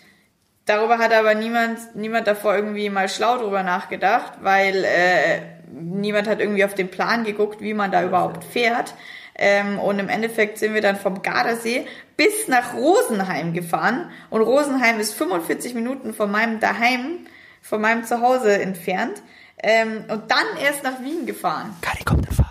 [0.68, 6.40] darüber hat aber niemand, niemand davor irgendwie mal schlau drüber nachgedacht, weil äh, niemand hat
[6.40, 8.94] irgendwie auf den Plan geguckt, wie man da überhaupt fährt.
[9.35, 14.11] Ähm, und im Endeffekt sind wir dann vom Gardasee bis nach Rosenheim gefahren.
[14.31, 17.26] Und Rosenheim ist 45 Minuten von meinem Daheim,
[17.62, 19.22] von meinem Zuhause entfernt.
[19.62, 21.76] Ähm, und dann erst nach Wien gefahren.
[21.83, 22.48] Kali kommt in Fahrt.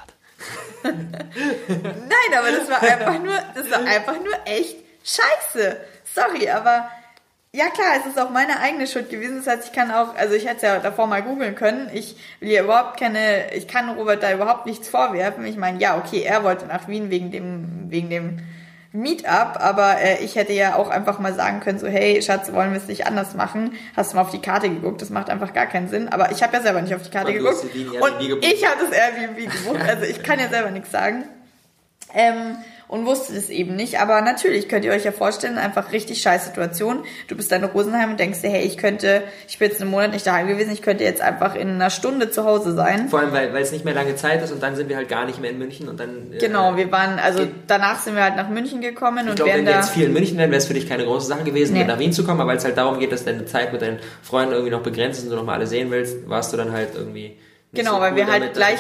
[0.84, 5.78] Nein, aber das war einfach nur, das war einfach nur echt scheiße.
[6.06, 6.90] Sorry, aber
[7.58, 9.38] ja klar, es ist auch meine eigene Schuld gewesen.
[9.38, 11.90] Das heißt, ich kann auch, also ich hätte es ja davor mal googeln können.
[11.92, 15.44] Ich will ja überhaupt keine, ich kann Robert da überhaupt nichts vorwerfen.
[15.46, 18.40] Ich meine, ja, okay, er wollte nach Wien wegen dem, wegen dem
[18.92, 22.72] Meetup, aber äh, ich hätte ja auch einfach mal sagen können, so, hey, Schatz, wollen
[22.72, 23.74] wir es nicht anders machen?
[23.96, 25.02] Hast du mal auf die Karte geguckt?
[25.02, 26.10] Das macht einfach gar keinen Sinn.
[26.10, 27.66] Aber ich habe ja selber nicht auf die Karte Und geguckt.
[27.74, 31.26] die Und ich habe das Airbnb gebucht, also ich kann ja selber nichts sagen.
[32.14, 32.58] Ähm,
[32.88, 34.00] und wusste das eben nicht.
[34.00, 37.04] Aber natürlich könnt ihr euch ja vorstellen, einfach richtig scheiß Situation.
[37.28, 39.92] Du bist dann in Rosenheim und denkst dir, hey, ich könnte, ich bin jetzt einen
[39.92, 43.10] Monat nicht daheim gewesen, ich könnte jetzt einfach in einer Stunde zu Hause sein.
[43.10, 45.10] Vor allem, weil, weil es nicht mehr lange Zeit ist und dann sind wir halt
[45.10, 46.32] gar nicht mehr in München und dann.
[46.34, 49.52] äh, Genau, wir waren, also danach sind wir halt nach München gekommen Ich und glaube,
[49.52, 49.80] wären wenn wir da.
[49.80, 51.84] jetzt viel in München wären, wäre es für dich keine große Sache gewesen, Nee.
[51.84, 54.00] nach Wien zu kommen, aber weil es halt darum geht, dass deine Zeit mit deinen
[54.24, 56.72] Freunden irgendwie noch begrenzt ist und du noch mal alle sehen willst, warst du dann
[56.72, 57.38] halt irgendwie.
[57.74, 58.80] Genau, so weil cool wir halt gleich-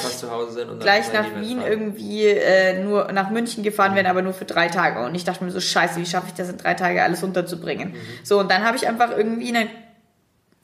[0.80, 1.70] gleich nach Wien fahren.
[1.72, 5.04] irgendwie äh, nur nach München gefahren werden, aber nur für drei Tage.
[5.06, 7.96] Und ich dachte mir so, scheiße, wie schaffe ich das in drei Tage alles unterzubringen?
[8.24, 9.70] So, und dann habe ich einfach irgendwie einen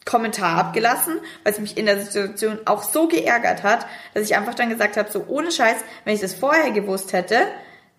[0.06, 4.54] Kommentar abgelassen, weil es mich in der Situation auch so geärgert hat, dass ich einfach
[4.54, 7.38] dann gesagt habe, so ohne Scheiß, wenn ich das vorher gewusst hätte,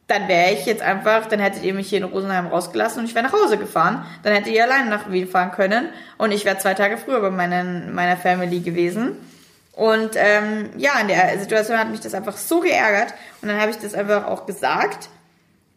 [0.06, 3.14] dann wäre ich jetzt einfach, dann hättet ihr mich hier in Rosenheim rausgelassen und ich
[3.14, 4.04] wäre nach Hause gefahren.
[4.22, 7.30] Dann hättet ihr alleine nach Wien fahren können und ich wäre zwei Tage früher bei
[7.30, 9.12] meinen, meiner Family gewesen.
[9.76, 13.70] Und ähm, ja, in der Situation hat mich das einfach so geärgert und dann habe
[13.70, 15.08] ich das einfach auch gesagt.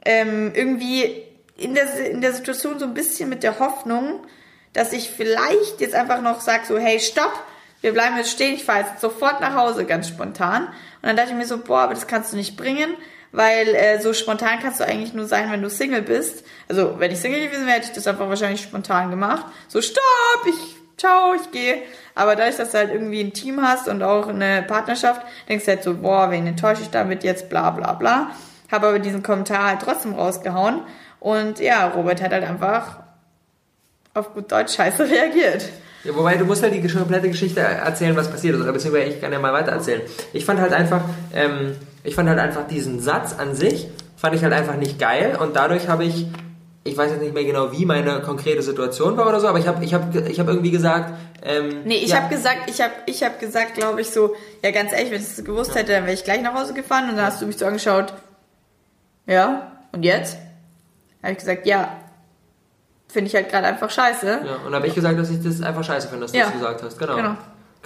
[0.06, 1.24] Ähm, irgendwie
[1.58, 4.26] in der, in der Situation so ein bisschen mit der Hoffnung,
[4.74, 7.34] dass ich vielleicht jetzt einfach noch sage, so, hey, stopp,
[7.82, 10.68] wir bleiben jetzt stehen, ich fahre jetzt sofort nach Hause, ganz spontan.
[10.68, 12.96] Und dann dachte ich mir so, boah, aber das kannst du nicht bringen,
[13.32, 16.46] weil äh, so spontan kannst du eigentlich nur sein, wenn du Single bist.
[16.68, 19.46] Also, wenn ich Single gewesen wäre, hätte ich das einfach wahrscheinlich spontan gemacht.
[19.68, 21.84] So, stopp, ich, ciao, ich gehe.
[22.16, 25.72] Aber dadurch, dass du halt irgendwie ein Team hast und auch eine Partnerschaft, denkst du
[25.72, 28.32] halt so, boah, wen enttäusche ich damit jetzt, bla bla bla.
[28.72, 30.82] Habe aber diesen Kommentar halt trotzdem rausgehauen.
[31.20, 33.00] Und ja, Robert hat halt einfach
[34.14, 35.70] auf gut Deutsch scheiße reagiert.
[36.04, 38.62] Ja, wobei, du musst halt die komplette Geschichte erzählen, was passiert ist.
[38.62, 40.02] Oder beziehungsweise ich kann ja mal weiter erzählen.
[40.34, 41.02] Ich fand halt einfach,
[41.34, 45.38] ähm, ich fand halt einfach diesen Satz an sich, fand ich halt einfach nicht geil.
[45.40, 46.28] Und dadurch habe ich,
[46.88, 49.68] ich weiß jetzt nicht mehr genau, wie meine konkrete Situation war oder so, aber ich
[49.68, 52.94] habe ich hab, ich hab irgendwie gesagt, ähm, Nee, ich ja, habe gesagt, ich habe
[53.06, 56.04] ich hab gesagt, glaube ich, so, ja ganz ehrlich, wenn ich das gewusst hätte, dann
[56.04, 58.14] wäre ich gleich nach Hause gefahren und dann hast du mich so angeschaut,
[59.26, 60.38] ja, und jetzt?
[61.22, 61.90] Habe ich gesagt, ja,
[63.08, 64.42] finde ich halt gerade einfach scheiße.
[64.46, 66.46] Ja, und habe ich gesagt, dass ich das einfach scheiße finde, dass du Ja.
[66.46, 67.00] das gesagt hast.
[67.00, 67.16] Genau.
[67.16, 67.36] Genau.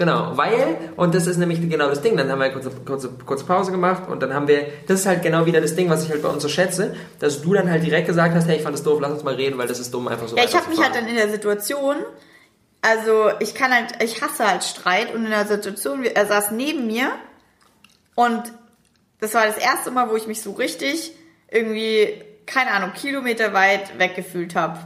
[0.02, 3.10] Genau, weil, und das ist nämlich genau das Ding, dann haben wir eine kurze, kurze,
[3.24, 6.04] kurze Pause gemacht und dann haben wir, das ist halt genau wieder das Ding, was
[6.04, 8.64] ich halt bei uns so schätze, dass du dann halt direkt gesagt hast, hey, ich
[8.64, 10.56] fand das doof, lass uns mal reden, weil das ist dumm, einfach so Ja, ich
[10.56, 11.98] habe mich halt dann in der Situation,
[12.82, 16.88] also ich kann halt, ich hasse halt Streit und in der Situation, er saß neben
[16.88, 17.12] mir
[18.16, 18.42] und
[19.20, 21.12] das war das erste Mal, wo ich mich so richtig
[21.48, 24.80] irgendwie, keine Ahnung, Kilometer weit weggefühlt habe.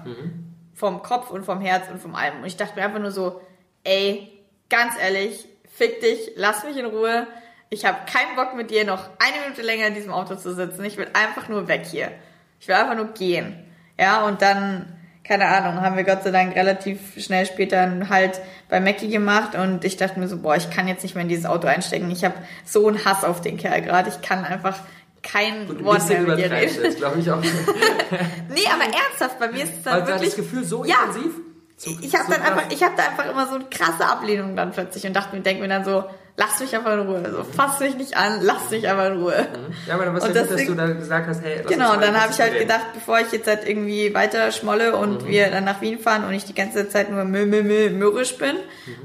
[0.74, 2.40] Vom Kopf und vom Herz und vom allem.
[2.40, 3.40] Und ich dachte mir einfach nur so,
[3.86, 4.35] ey,
[4.70, 5.48] ganz ehrlich,
[5.78, 7.28] fick dich, lass mich in Ruhe.
[7.70, 10.84] ich habe keinen Bock mit dir noch eine Minute länger in diesem Auto zu sitzen.
[10.86, 12.12] Ich will einfach nur weg hier.
[12.60, 13.64] Ich will einfach nur gehen.
[14.00, 14.88] Ja, und dann,
[15.28, 19.56] keine Ahnung, haben wir Gott sei Dank relativ schnell später einen Halt bei Mackie gemacht
[19.56, 22.10] und ich dachte mir so, boah, ich kann jetzt nicht mehr in dieses Auto einsteigen.
[22.12, 24.10] Ich habe so einen Hass auf den Kerl gerade.
[24.10, 24.78] Ich kann einfach
[25.24, 26.96] kein Gut, Wort mehr mit dir reden.
[26.96, 27.42] glaube ich auch.
[28.50, 30.30] Nee, aber ernsthaft, bei mir ist es dann Also wirklich...
[30.30, 30.96] das Gefühl so Ja.
[31.08, 31.34] intensiv?
[31.78, 35.06] Ich habe dann einfach, ich habe da einfach immer so eine krasse Ablehnung dann plötzlich
[35.06, 36.06] und dachte mir, denke mir dann so,
[36.38, 39.46] lass mich einfach in Ruhe, so fass mich nicht an, lass mich einfach in Ruhe.
[39.88, 41.90] Ja, aber dann was Und ja gut, dass du da gesagt hast, hey, lass Genau,
[41.90, 42.62] mal dann habe ich halt reden.
[42.68, 46.34] gedacht, bevor ich jetzt halt irgendwie weiter schmolle und wir dann nach Wien fahren und
[46.34, 48.56] ich die ganze Zeit nur mö, mö, mö, mürrisch bin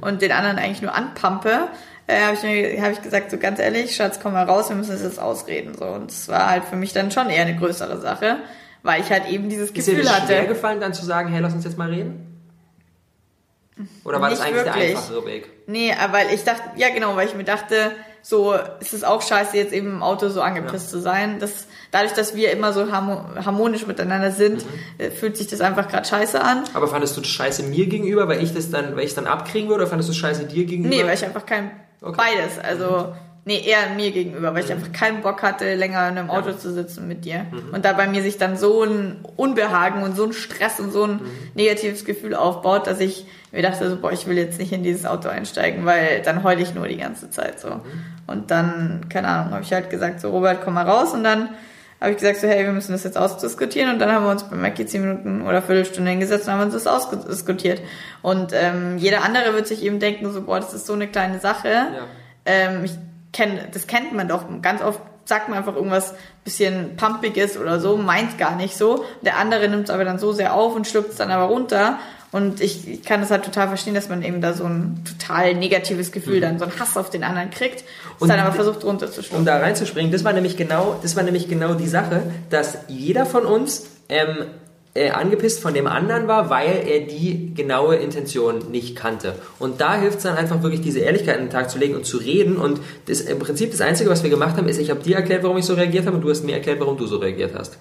[0.00, 1.68] und den anderen eigentlich nur anpampe,
[2.06, 4.76] äh, habe ich mir hab ich gesagt, so ganz ehrlich, Schatz, komm mal raus, wir
[4.76, 5.74] müssen das jetzt ausreden.
[5.76, 5.86] So.
[5.86, 8.38] Und es war halt für mich dann schon eher eine größere Sache,
[8.84, 10.46] weil ich halt eben dieses Ist dir Gefühl das hatte.
[10.46, 12.29] gefallen, dann zu sagen, hey, lass uns jetzt mal reden?
[14.04, 14.96] Oder war das Nicht eigentlich der wirklich.
[14.96, 15.48] einfachere Weg?
[15.66, 19.22] Nee, aber weil ich dachte, ja genau, weil ich mir dachte, so es ist auch
[19.22, 21.38] scheiße, jetzt eben im Auto so angepisst zu sein.
[21.38, 24.70] Das, dadurch, dass wir immer so harmo- harmonisch miteinander sind, Mhm.
[24.98, 26.64] äh, fühlt sich das einfach gerade scheiße an.
[26.74, 29.26] Aber fandest du das scheiße mir gegenüber, weil ich das dann, weil ich es dann
[29.26, 30.94] abkriegen würde, oder fandest du es scheiße dir gegenüber?
[30.94, 31.70] Nee, weil ich einfach kein
[32.02, 32.14] Okay.
[32.16, 33.14] beides, also
[33.50, 36.72] nee, eher mir gegenüber, weil ich einfach keinen Bock hatte, länger in einem Auto zu
[36.72, 37.46] sitzen mit dir.
[37.72, 41.02] Und da bei mir sich dann so ein Unbehagen und so ein Stress und so
[41.02, 41.20] ein
[41.56, 45.04] negatives Gefühl aufbaut, dass ich mir dachte, so, boah, ich will jetzt nicht in dieses
[45.04, 47.80] Auto einsteigen, weil dann heule ich nur die ganze Zeit so.
[48.28, 51.48] Und dann, keine Ahnung, habe ich halt gesagt, so Robert, komm mal raus und dann
[52.00, 54.44] habe ich gesagt, so hey, wir müssen das jetzt ausdiskutieren und dann haben wir uns
[54.44, 57.82] bei Mackie zehn Minuten oder Viertelstunde hingesetzt und haben uns das ausdiskutiert.
[58.22, 61.40] Und ähm, jeder andere wird sich eben denken, so boah, das ist so eine kleine
[61.40, 61.88] Sache.
[62.46, 62.92] Ähm, ich
[63.32, 64.44] kenn, das kennt man doch.
[64.62, 66.14] Ganz oft sagt man einfach irgendwas
[66.44, 69.04] bisschen pumpiges oder so, meint gar nicht so.
[69.22, 71.98] Der andere nimmt es aber dann so sehr auf und schluckt es dann aber runter.
[72.32, 75.54] Und ich, ich kann das halt total verstehen, dass man eben da so ein total
[75.54, 77.82] negatives Gefühl dann, so einen Hass auf den anderen kriegt,
[78.18, 79.38] und Und dann aber versucht runterzuschlucken.
[79.38, 83.26] um da reinzuspringen, das war nämlich genau, das war nämlich genau die Sache, dass jeder
[83.26, 84.46] von uns ähm,
[84.94, 89.34] äh, angepisst von dem anderen war, weil er die genaue Intention nicht kannte.
[89.58, 92.04] Und da hilft es dann einfach wirklich, diese Ehrlichkeit an den Tag zu legen und
[92.04, 92.56] zu reden.
[92.56, 95.44] Und das, im Prinzip das Einzige, was wir gemacht haben, ist, ich habe dir erklärt,
[95.44, 97.78] warum ich so reagiert habe und du hast mir erklärt, warum du so reagiert hast.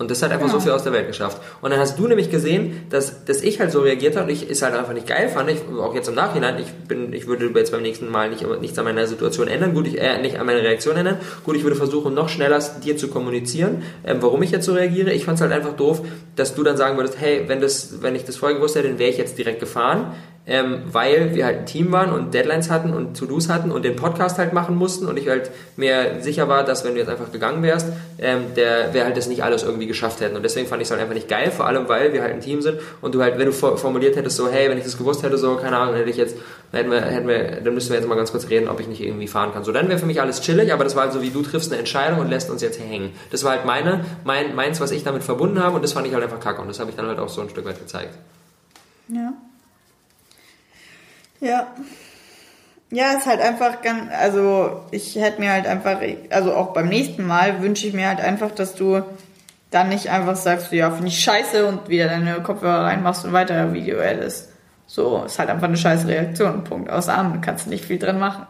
[0.00, 0.62] Und das hat einfach so Genau.
[0.64, 1.42] viel aus der Welt geschafft.
[1.60, 4.50] Und dann hast du nämlich gesehen, dass, dass ich halt so reagiert habe und ich
[4.50, 5.50] es halt einfach nicht geil fand.
[5.50, 8.78] Ich, auch jetzt im Nachhinein, ich bin, ich würde jetzt beim nächsten Mal nicht, nichts
[8.78, 9.74] an meiner Situation ändern.
[9.74, 11.18] Gut, ich, äh, nicht an meiner Reaktion ändern.
[11.44, 15.12] Gut, ich würde versuchen, noch schneller dir zu kommunizieren, ähm, warum ich jetzt so reagiere.
[15.12, 16.00] Ich fand es halt einfach doof,
[16.34, 18.98] dass du dann sagen würdest, hey, wenn das, wenn ich das vorher gewusst hätte, dann
[18.98, 20.14] wäre ich jetzt direkt gefahren.
[20.52, 23.94] Ähm, weil wir halt ein Team waren und Deadlines hatten und To-Dos hatten und den
[23.94, 27.30] Podcast halt machen mussten und ich halt mir sicher war, dass wenn du jetzt einfach
[27.30, 27.86] gegangen wärst,
[28.18, 30.90] ähm, der wir halt das nicht alles irgendwie geschafft hätten und deswegen fand ich es
[30.90, 33.38] halt einfach nicht geil, vor allem weil wir halt ein Team sind und du halt,
[33.38, 35.94] wenn du for- formuliert hättest so, hey, wenn ich das gewusst hätte, so, keine Ahnung,
[35.94, 36.36] hätte ich jetzt,
[36.72, 39.00] hätten wir, hätten wir, dann müssten wir jetzt mal ganz kurz reden, ob ich nicht
[39.02, 39.62] irgendwie fahren kann.
[39.62, 41.70] So, dann wäre für mich alles chillig, aber das war halt so wie du triffst
[41.70, 43.12] eine Entscheidung und lässt uns jetzt hängen.
[43.30, 46.12] Das war halt meine, mein, meins, was ich damit verbunden habe und das fand ich
[46.12, 48.14] halt einfach kacke und das habe ich dann halt auch so ein Stück weit gezeigt.
[49.06, 49.32] Ja.
[51.40, 51.66] Ja.
[52.92, 55.98] Ja, ist halt einfach ganz, also ich hätte mir halt einfach,
[56.30, 59.02] also auch beim nächsten Mal wünsche ich mir halt einfach, dass du
[59.70, 63.72] dann nicht einfach sagst, ja, finde ich scheiße und wieder deine Kopfhörer reinmachst und weiter
[63.72, 64.50] Video editest.
[64.86, 66.90] So, ist halt einfach eine scheiß Reaktion, Punkt.
[66.90, 68.46] Aus Armen kannst du nicht viel dran machen.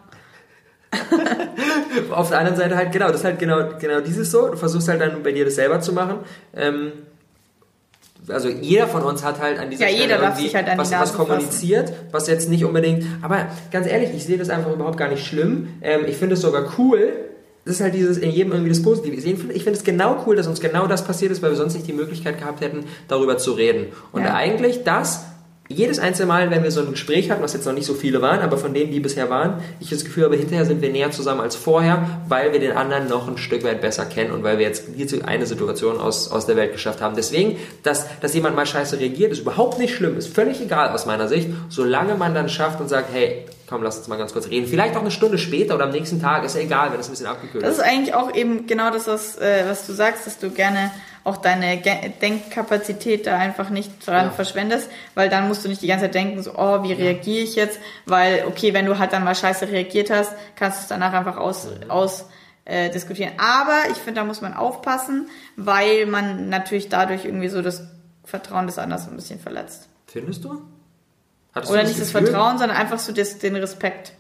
[2.11, 4.49] Auf der anderen Seite halt, genau, das ist halt genau, genau dieses so.
[4.49, 6.21] Du versuchst halt dann bei dir das selber zu machen.
[6.57, 6.93] Ähm,
[8.29, 11.15] also jeder von uns hat halt an dieser Ja, Stelle irgendwie sich halt was, was
[11.15, 13.05] kommuniziert, was jetzt nicht unbedingt.
[13.23, 15.69] Aber ganz ehrlich, ich sehe das einfach überhaupt gar nicht schlimm.
[15.83, 17.13] Ähm, ich finde es sogar cool.
[17.65, 19.15] Das ist halt dieses in jedem irgendwie das Positive.
[19.15, 21.57] Ich finde ich finde es genau cool, dass uns genau das passiert ist, weil wir
[21.57, 23.87] sonst nicht die Möglichkeit gehabt hätten, darüber zu reden.
[24.13, 24.35] Und Ja.
[24.35, 25.25] eigentlich das
[25.73, 28.21] jedes einzelne Mal, wenn wir so ein Gespräch hatten, was jetzt noch nicht so viele
[28.21, 31.13] waren, aber von denen, die bisher waren, ich das Gefühl habe, hinterher sind wir näher
[31.13, 34.59] zusammen als vorher, weil wir den anderen noch ein Stück weit besser kennen und weil
[34.59, 37.15] wir jetzt diese eine Situation aus, aus der Welt geschafft haben.
[37.15, 41.07] Deswegen, dass, dass jemand mal scheiße reagiert, ist überhaupt nicht schlimm, ist völlig egal aus
[41.07, 44.49] meiner Sicht, solange man dann schafft und sagt, hey, komm, lass uns mal ganz kurz
[44.49, 44.67] reden.
[44.67, 47.13] Vielleicht auch eine Stunde später oder am nächsten Tag, ist ja egal, wenn es ein
[47.13, 47.79] bisschen abgekühlt Das ist.
[47.79, 50.91] ist eigentlich auch eben genau das, was, äh, was du sagst, dass du gerne
[51.25, 51.77] auch deine
[52.23, 54.31] Denkkapazität da einfach nicht dran Ja.
[54.31, 57.55] verschwendest, weil dann musst du nicht die ganze Zeit denken, so, oh, wie reagiere ich
[57.57, 57.79] jetzt?
[58.07, 61.37] Weil, okay, wenn du halt dann mal scheiße reagiert hast, kannst du es danach einfach
[61.37, 62.27] aus, aus
[62.65, 63.33] äh, diskutieren.
[63.39, 67.83] Aber ich finde, da muss man aufpassen, weil man natürlich dadurch irgendwie so das
[68.25, 69.89] Vertrauen des anderen so ein bisschen verletzt.
[70.07, 70.63] Findest du?
[71.55, 74.13] Hattest Oder du nicht das Gefühl, Vertrauen, sondern einfach so das, den Respekt.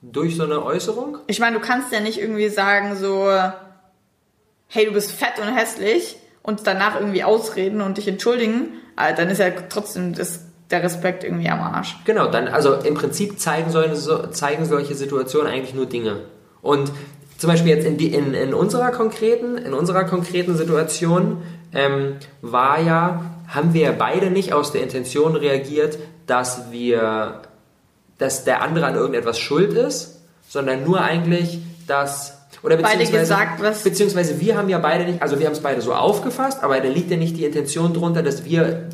[0.00, 1.18] Durch so eine Äußerung?
[1.26, 3.26] Ich meine, du kannst ja nicht irgendwie sagen so,
[4.74, 9.30] hey, du bist fett und hässlich und danach irgendwie ausreden und dich entschuldigen, äh, dann
[9.30, 11.96] ist ja trotzdem das, der Respekt irgendwie am Arsch.
[12.04, 16.20] Genau, dann, also im Prinzip zeigen, solche, so, zeigen solche Situationen eigentlich nur Dinge.
[16.60, 16.90] Und
[17.38, 22.80] zum Beispiel jetzt in, die, in, in unserer konkreten, in unserer konkreten Situation ähm, war
[22.80, 27.42] ja, haben wir beide nicht aus der Intention reagiert, dass wir,
[28.18, 33.82] dass der andere an irgendetwas schuld ist, sondern nur eigentlich, dass oder beide gesagt, was
[33.82, 36.88] beziehungsweise wir haben ja beide nicht, also wir haben es beide so aufgefasst, aber da
[36.88, 38.88] liegt ja nicht die Intention drunter, dass wir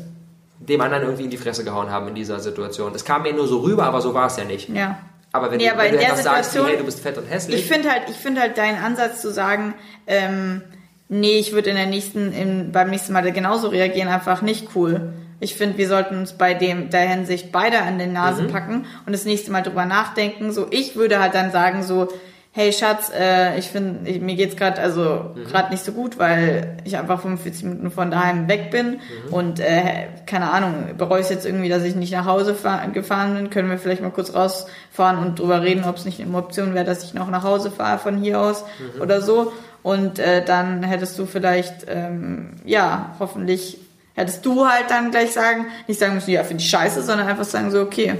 [0.59, 2.93] dem anderen irgendwie in die Fresse gehauen haben in dieser Situation.
[2.93, 4.69] Es kam mir nur so rüber, aber so war es ja nicht.
[4.69, 4.99] Ja.
[5.31, 7.25] Aber wenn Nee, du, aber wenn du etwas sagst, wie, hey, du bist fett und
[7.25, 9.73] hässlich, Ich finde halt, ich finde halt deinen Ansatz zu sagen,
[10.05, 10.61] ähm,
[11.07, 15.13] nee, ich würde in der nächsten, in, beim nächsten Mal genauso reagieren, einfach nicht cool.
[15.39, 19.13] Ich finde, wir sollten uns bei dem der Hinsicht beide an den Nase packen und
[19.13, 20.51] das nächste Mal drüber nachdenken.
[20.51, 22.09] So, ich würde halt dann sagen so,
[22.53, 26.77] hey Schatz, äh, ich finde, ich, mir geht's gerade also gerade nicht so gut, weil
[26.83, 28.99] ich einfach 45 Minuten von daheim weg bin
[29.31, 33.35] und äh, keine Ahnung, bereue es jetzt irgendwie, dass ich nicht nach Hause fahr, gefahren
[33.35, 33.49] bin.
[33.49, 36.85] Können wir vielleicht mal kurz rausfahren und drüber reden, ob es nicht eine Option wäre,
[36.85, 38.65] dass ich noch nach Hause fahre von hier aus
[38.99, 39.53] oder so.
[39.81, 43.79] Und äh, dann hättest du vielleicht, ähm, ja, hoffentlich
[44.13, 47.45] hättest du halt dann gleich sagen, nicht sagen müssen, ja, finde ich scheiße, sondern einfach
[47.45, 48.15] sagen so, okay,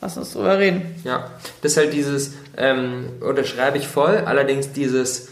[0.00, 0.82] lass uns drüber reden.
[1.04, 5.28] Ja, das ist halt dieses, ähm, unterschreibe ich voll, allerdings dieses,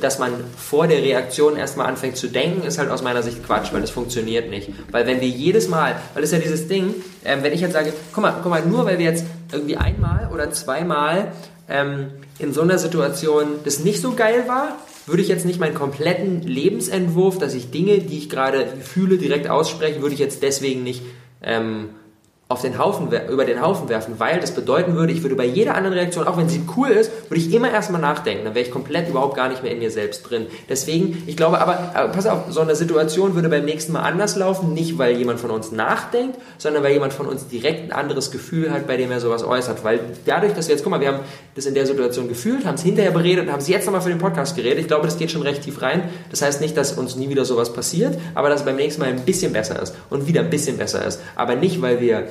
[0.00, 3.72] dass man vor der Reaktion erstmal anfängt zu denken, ist halt aus meiner Sicht Quatsch,
[3.72, 4.70] weil das funktioniert nicht.
[4.92, 6.94] Weil wenn wir jedes Mal, weil das ist ja dieses Ding,
[7.24, 10.30] ähm, wenn ich jetzt sage, guck mal, guck mal, nur weil wir jetzt irgendwie einmal
[10.32, 11.32] oder zweimal
[11.68, 15.74] ähm, in so einer Situation das nicht so geil war, würde ich jetzt nicht meinen
[15.74, 20.82] kompletten Lebensentwurf, dass ich Dinge, die ich gerade fühle, direkt ausspreche, würde ich jetzt deswegen
[20.82, 21.02] nicht
[21.42, 21.90] ähm,
[22.48, 25.74] auf den Haufen, über den Haufen werfen, weil das bedeuten würde, ich würde bei jeder
[25.74, 28.44] anderen Reaktion, auch wenn sie cool ist, würde ich immer erstmal nachdenken.
[28.44, 30.46] Dann wäre ich komplett überhaupt gar nicht mehr in mir selbst drin.
[30.68, 34.36] Deswegen, ich glaube aber, aber pass auf, so eine Situation würde beim nächsten Mal anders
[34.36, 38.30] laufen, nicht weil jemand von uns nachdenkt, sondern weil jemand von uns direkt ein anderes
[38.30, 39.82] Gefühl hat, bei dem er sowas äußert.
[39.82, 41.24] Weil dadurch, dass wir jetzt, guck mal, wir haben
[41.56, 44.10] das in der Situation gefühlt, haben es hinterher beredet und haben es jetzt nochmal für
[44.10, 44.78] den Podcast geredet.
[44.78, 46.10] Ich glaube, das geht schon recht tief rein.
[46.30, 49.08] Das heißt nicht, dass uns nie wieder sowas passiert, aber dass es beim nächsten Mal
[49.08, 51.20] ein bisschen besser ist und wieder ein bisschen besser ist.
[51.34, 52.28] Aber nicht, weil wir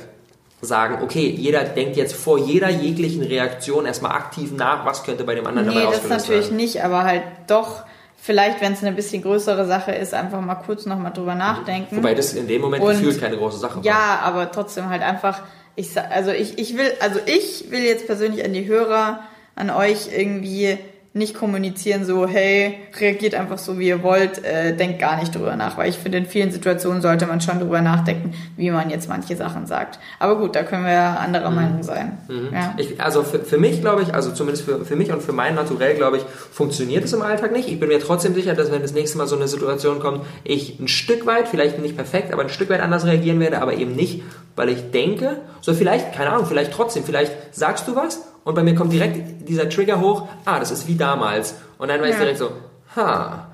[0.60, 5.34] sagen, okay, jeder denkt jetzt vor jeder jeglichen Reaktion erstmal aktiv nach, was könnte bei
[5.34, 6.56] dem anderen Nee, dabei das ausgelöst natürlich werden.
[6.56, 7.84] nicht, aber halt doch,
[8.20, 11.96] vielleicht, wenn es eine bisschen größere Sache ist, einfach mal kurz nochmal drüber nachdenken.
[11.98, 13.84] Wobei das in dem Moment Und- gefühlt keine große Sache war.
[13.84, 15.42] Ja, aber trotzdem halt einfach,
[15.76, 19.20] ich also ich, ich will, also ich will jetzt persönlich an die Hörer,
[19.54, 20.78] an euch irgendwie
[21.16, 25.56] nicht kommunizieren, so, hey, reagiert einfach so, wie ihr wollt, äh, denkt gar nicht drüber
[25.56, 29.08] nach, weil ich finde, in vielen Situationen sollte man schon drüber nachdenken, wie man jetzt
[29.08, 29.98] manche Sachen sagt.
[30.18, 32.18] Aber gut, da können wir ja anderer Meinung sein.
[32.52, 32.74] Ja.
[32.76, 35.54] Ich, also für, für mich glaube ich, also zumindest für, für mich und für mein
[35.54, 37.68] Naturell glaube ich, funktioniert es im Alltag nicht.
[37.68, 40.78] Ich bin mir trotzdem sicher, dass wenn das nächste Mal so eine Situation kommt, ich
[40.78, 43.96] ein Stück weit, vielleicht nicht perfekt, aber ein Stück weit anders reagieren werde, aber eben
[43.96, 44.22] nicht,
[44.54, 48.62] weil ich denke, so vielleicht, keine Ahnung, vielleicht trotzdem, vielleicht sagst du was und bei
[48.62, 51.56] mir kommt direkt dieser Trigger hoch, ah, das ist wie damals.
[51.78, 52.20] Und dann weiß ich Ja.
[52.20, 52.52] direkt so,
[52.94, 53.48] ha,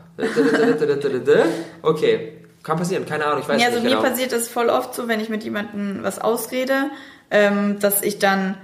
[1.82, 4.08] okay, kann passieren, keine Ahnung, ich weiß Ja, also nicht mir genau.
[4.08, 6.90] passiert das voll oft so, wenn ich mit jemandem was ausrede,
[7.30, 8.56] ähm, dass ich dann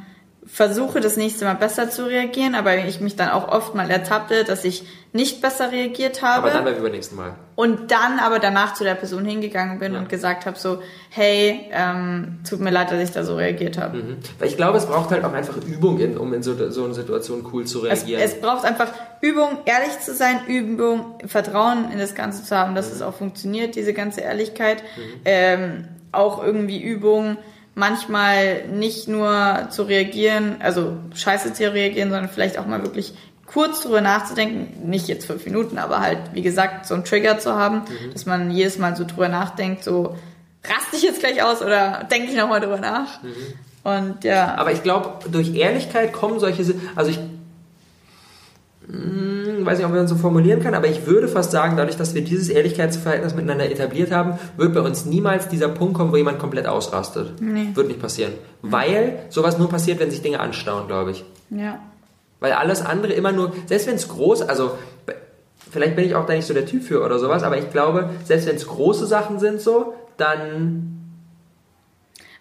[0.50, 4.44] versuche, das nächste Mal besser zu reagieren, aber ich mich dann auch oft mal ertappe,
[4.44, 4.82] dass ich
[5.12, 7.34] nicht besser reagiert habe aber dann beim übernächsten Mal.
[7.54, 9.98] und dann aber danach zu der Person hingegangen bin Ja.
[10.00, 13.98] und gesagt habe so, hey, ähm, tut mir leid, dass ich da so reagiert habe.
[13.98, 14.16] Mhm.
[14.38, 16.92] Weil ich glaube, es braucht halt auch einfach Übung, in, um in so, so eine
[16.94, 18.22] Situation cool zu Es, reagieren.
[18.22, 18.88] es braucht einfach
[19.22, 23.76] Übung, ehrlich zu sein, Übung, Vertrauen in das Ganze zu haben, dass es auch funktioniert,
[23.76, 24.82] diese ganze Ehrlichkeit.
[25.24, 27.36] Ähm, auch irgendwie Übung,
[27.78, 33.14] manchmal nicht nur zu reagieren, also scheiße zu reagieren, sondern vielleicht auch mal wirklich
[33.46, 37.54] kurz drüber nachzudenken, nicht jetzt fünf Minuten, aber halt, wie gesagt, so einen Trigger zu
[37.54, 40.16] haben, dass man jedes Mal so drüber nachdenkt, so
[40.64, 43.20] raste ich jetzt gleich aus oder denke ich nochmal drüber nach.
[43.84, 44.56] Und ja.
[44.56, 47.20] Aber ich glaube, durch Ehrlichkeit kommen solche, also ich
[49.66, 52.14] weiß nicht, ob man das so formulieren kann, aber ich würde fast sagen, dadurch, dass
[52.14, 56.38] wir dieses Ehrlichkeitsverhältnis miteinander etabliert haben, wird bei uns niemals dieser Punkt kommen, wo jemand
[56.38, 57.40] komplett ausrastet.
[57.40, 57.70] Nee.
[57.74, 58.32] Wird nicht passieren.
[58.62, 61.24] Weil sowas nur passiert, wenn sich Dinge anstauen, glaube ich.
[61.50, 61.78] Ja.
[62.40, 64.72] Weil alles andere immer nur, selbst wenn es groß, also
[65.70, 68.10] vielleicht bin ich auch da nicht so der Typ für oder sowas, aber ich glaube,
[68.24, 70.94] selbst wenn es große Sachen sind so, dann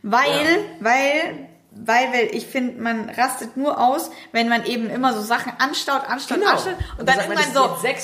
[0.04, 0.86] Weil, Ja.
[0.86, 1.48] weil,
[1.86, 6.04] weil, weil ich finde, man rastet nur aus, wenn man eben immer so Sachen anstaut,
[6.10, 6.52] anstaut, Genau.
[6.52, 7.62] anstaut und, Und dann dann irgendwann so,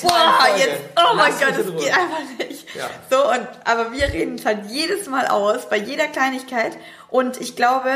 [0.08, 2.74] boah, jetzt, oh mein Gott, das geht einfach nicht.
[2.74, 2.90] Ja.
[3.10, 6.76] So, und, aber wir reden es halt jedes Mal aus, bei jeder Kleinigkeit
[7.08, 7.90] und ich glaube,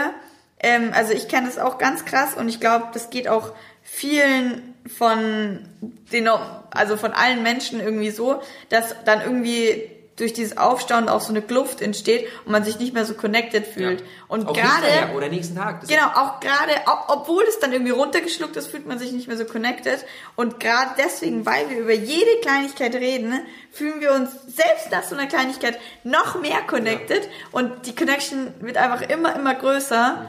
[0.61, 3.53] ähm, also ich kenne das auch ganz krass und ich glaube, das geht auch
[3.83, 5.68] vielen von
[6.12, 6.29] den,
[6.70, 11.43] also von allen Menschen irgendwie so, dass dann irgendwie durch dieses Aufstauen auch so eine
[11.43, 14.01] Kluft entsteht und man sich nicht mehr so connected fühlt.
[14.01, 14.07] Ja.
[14.27, 15.87] Und gerade oder nächsten Tag.
[15.87, 16.73] Genau, auch gerade,
[17.07, 20.05] obwohl es dann irgendwie runtergeschluckt ist, fühlt man sich nicht mehr so connected.
[20.35, 23.41] Und gerade deswegen, weil wir über jede Kleinigkeit reden,
[23.71, 27.29] fühlen wir uns selbst nach so einer Kleinigkeit noch mehr connected.
[27.53, 30.27] Und die Connection wird einfach immer, immer größer.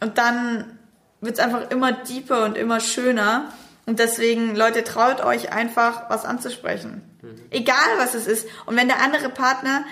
[0.00, 0.78] Und dann
[1.20, 3.52] wird es einfach immer deeper und immer schöner.
[3.86, 7.02] Und deswegen, Leute, traut euch einfach, was anzusprechen.
[7.50, 8.46] Egal, was es ist.
[8.66, 9.84] Und wenn der andere Partner,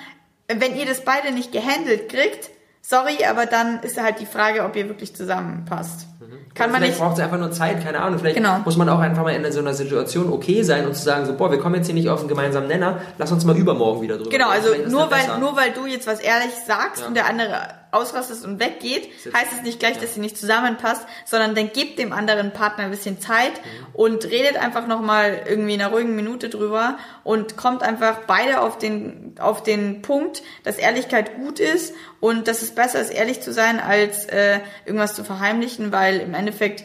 [0.48, 4.76] wenn ihr das beide nicht gehandelt kriegt, sorry, aber dann ist halt die Frage, ob
[4.76, 6.06] ihr wirklich zusammenpasst.
[6.54, 8.18] Kann man vielleicht braucht es einfach nur Zeit, keine Ahnung.
[8.18, 8.58] Vielleicht Genau.
[8.64, 11.34] muss man auch einfach mal in so einer Situation okay sein und zu sagen, so,
[11.34, 14.16] boah, wir kommen jetzt hier nicht auf einen gemeinsamen Nenner, lass uns mal übermorgen wieder
[14.18, 15.38] drüber Genau, also nur weil, besser.
[15.38, 17.06] nur weil du jetzt was ehrlich sagst Ja.
[17.08, 21.54] und der andere ausrastet und weggeht, heißt es nicht gleich, dass ihr nicht zusammenpasst, sondern
[21.54, 23.86] dann gebt dem anderen Partner ein bisschen Zeit Mhm.
[23.92, 28.78] und redet einfach nochmal irgendwie in einer ruhigen Minute drüber und kommt einfach beide auf
[28.78, 33.52] den, auf den Punkt, dass Ehrlichkeit gut ist und dass es besser ist, ehrlich zu
[33.52, 36.84] sein, als äh, irgendwas zu verheimlichen, weil im Endeffekt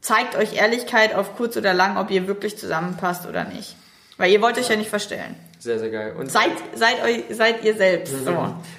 [0.00, 3.76] zeigt euch Ehrlichkeit auf kurz oder lang, ob ihr wirklich zusammenpasst oder nicht.
[4.16, 5.34] Weil ihr wollt euch ja nicht verstellen.
[5.66, 6.12] Sehr, sehr geil.
[6.16, 8.24] Und Seid, seid, euch, seid ihr selbst.
[8.24, 8.30] So.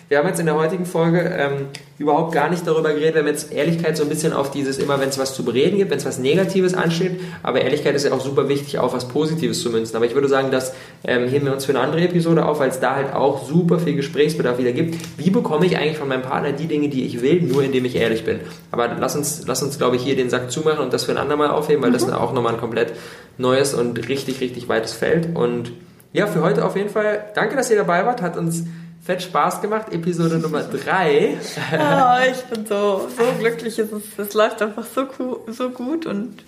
[0.07, 1.65] Wir haben jetzt in der heutigen Folge ähm,
[1.99, 3.15] überhaupt gar nicht darüber geredet.
[3.15, 5.79] Wir haben jetzt Ehrlichkeit so ein bisschen auf dieses immer, wenn es was zu bereden
[5.79, 7.19] gibt, wenn es was Negatives ansteht.
[7.43, 9.97] Aber Ehrlichkeit ist ja auch super wichtig, auch was Positives zu münzen.
[9.97, 12.69] Aber ich würde sagen, das ähm, heben wir uns für eine andere Episode auf, weil
[12.69, 14.95] es da halt auch super viel Gesprächsbedarf wieder gibt.
[15.17, 17.97] Wie bekomme ich eigentlich von meinem Partner die Dinge, die ich will, nur indem ich
[17.97, 18.39] ehrlich bin?
[18.71, 21.17] Aber lass uns, lass uns glaube ich, hier den Sack zumachen und das für ein
[21.17, 22.93] andermal aufheben, weil das auch nochmal ein komplett
[23.37, 25.35] neues und richtig, richtig weites Feld.
[25.35, 25.73] Und
[26.13, 28.21] ja, für heute auf jeden Fall danke, dass ihr dabei wart.
[28.21, 28.63] Hat uns
[29.03, 29.91] fett Spaß gemacht.
[29.91, 31.37] Episode Nummer 3.
[31.73, 33.79] Oh, ich bin so, so glücklich.
[33.79, 36.43] Es, ist, es läuft einfach so, cool, so gut und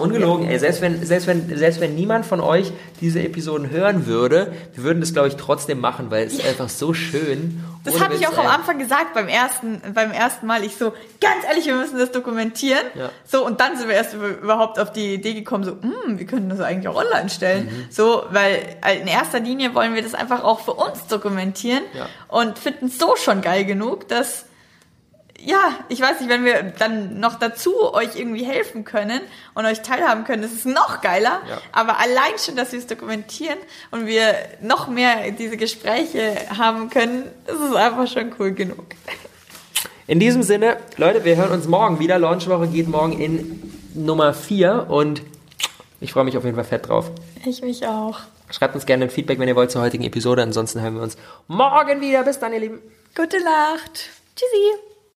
[0.00, 4.52] Ungelogen, ey, selbst wenn, selbst, wenn, selbst wenn niemand von euch diese Episoden hören würde,
[4.74, 7.62] wir würden das, glaube ich, trotzdem machen, weil es ist einfach so schön.
[7.84, 8.46] das habe ich auch am.
[8.46, 10.64] Anfang gesagt beim ersten, beim ersten Mal.
[10.64, 12.84] Ich so, ganz ehrlich, wir müssen das dokumentieren.
[12.94, 13.10] Ja.
[13.26, 16.26] So, und dann sind wir erst über- überhaupt auf die Idee gekommen, so, hm, wir
[16.26, 17.64] können das eigentlich auch online stellen.
[17.66, 17.86] Mhm.
[17.90, 18.58] So, weil
[19.00, 22.06] in erster Linie wollen wir das einfach auch für uns dokumentieren Ja.
[22.28, 24.44] und finden es so schon geil genug, dass
[25.44, 29.20] ja, ich weiß nicht, wenn wir dann noch dazu euch irgendwie helfen können
[29.54, 31.40] und euch teilhaben können, das ist noch geiler.
[31.48, 31.58] Ja.
[31.72, 33.58] Aber allein schon, dass wir es dokumentieren
[33.90, 38.84] und wir noch mehr diese Gespräche haben können, das ist einfach schon cool genug.
[40.06, 42.18] In diesem Sinne, Leute, wir hören uns morgen wieder.
[42.18, 45.22] Launchwoche geht morgen in Nummer 4 und
[46.00, 47.10] ich freue mich auf jeden Fall fett drauf.
[47.44, 48.18] Ich mich auch.
[48.50, 50.42] Schreibt uns gerne ein Feedback, wenn ihr wollt, zur heutigen Episode.
[50.42, 51.16] Ansonsten hören wir uns
[51.46, 52.24] morgen wieder.
[52.24, 52.80] Bis dann, ihr Lieben.
[53.14, 54.10] Gute Nacht.
[54.34, 54.89] Tschüssi.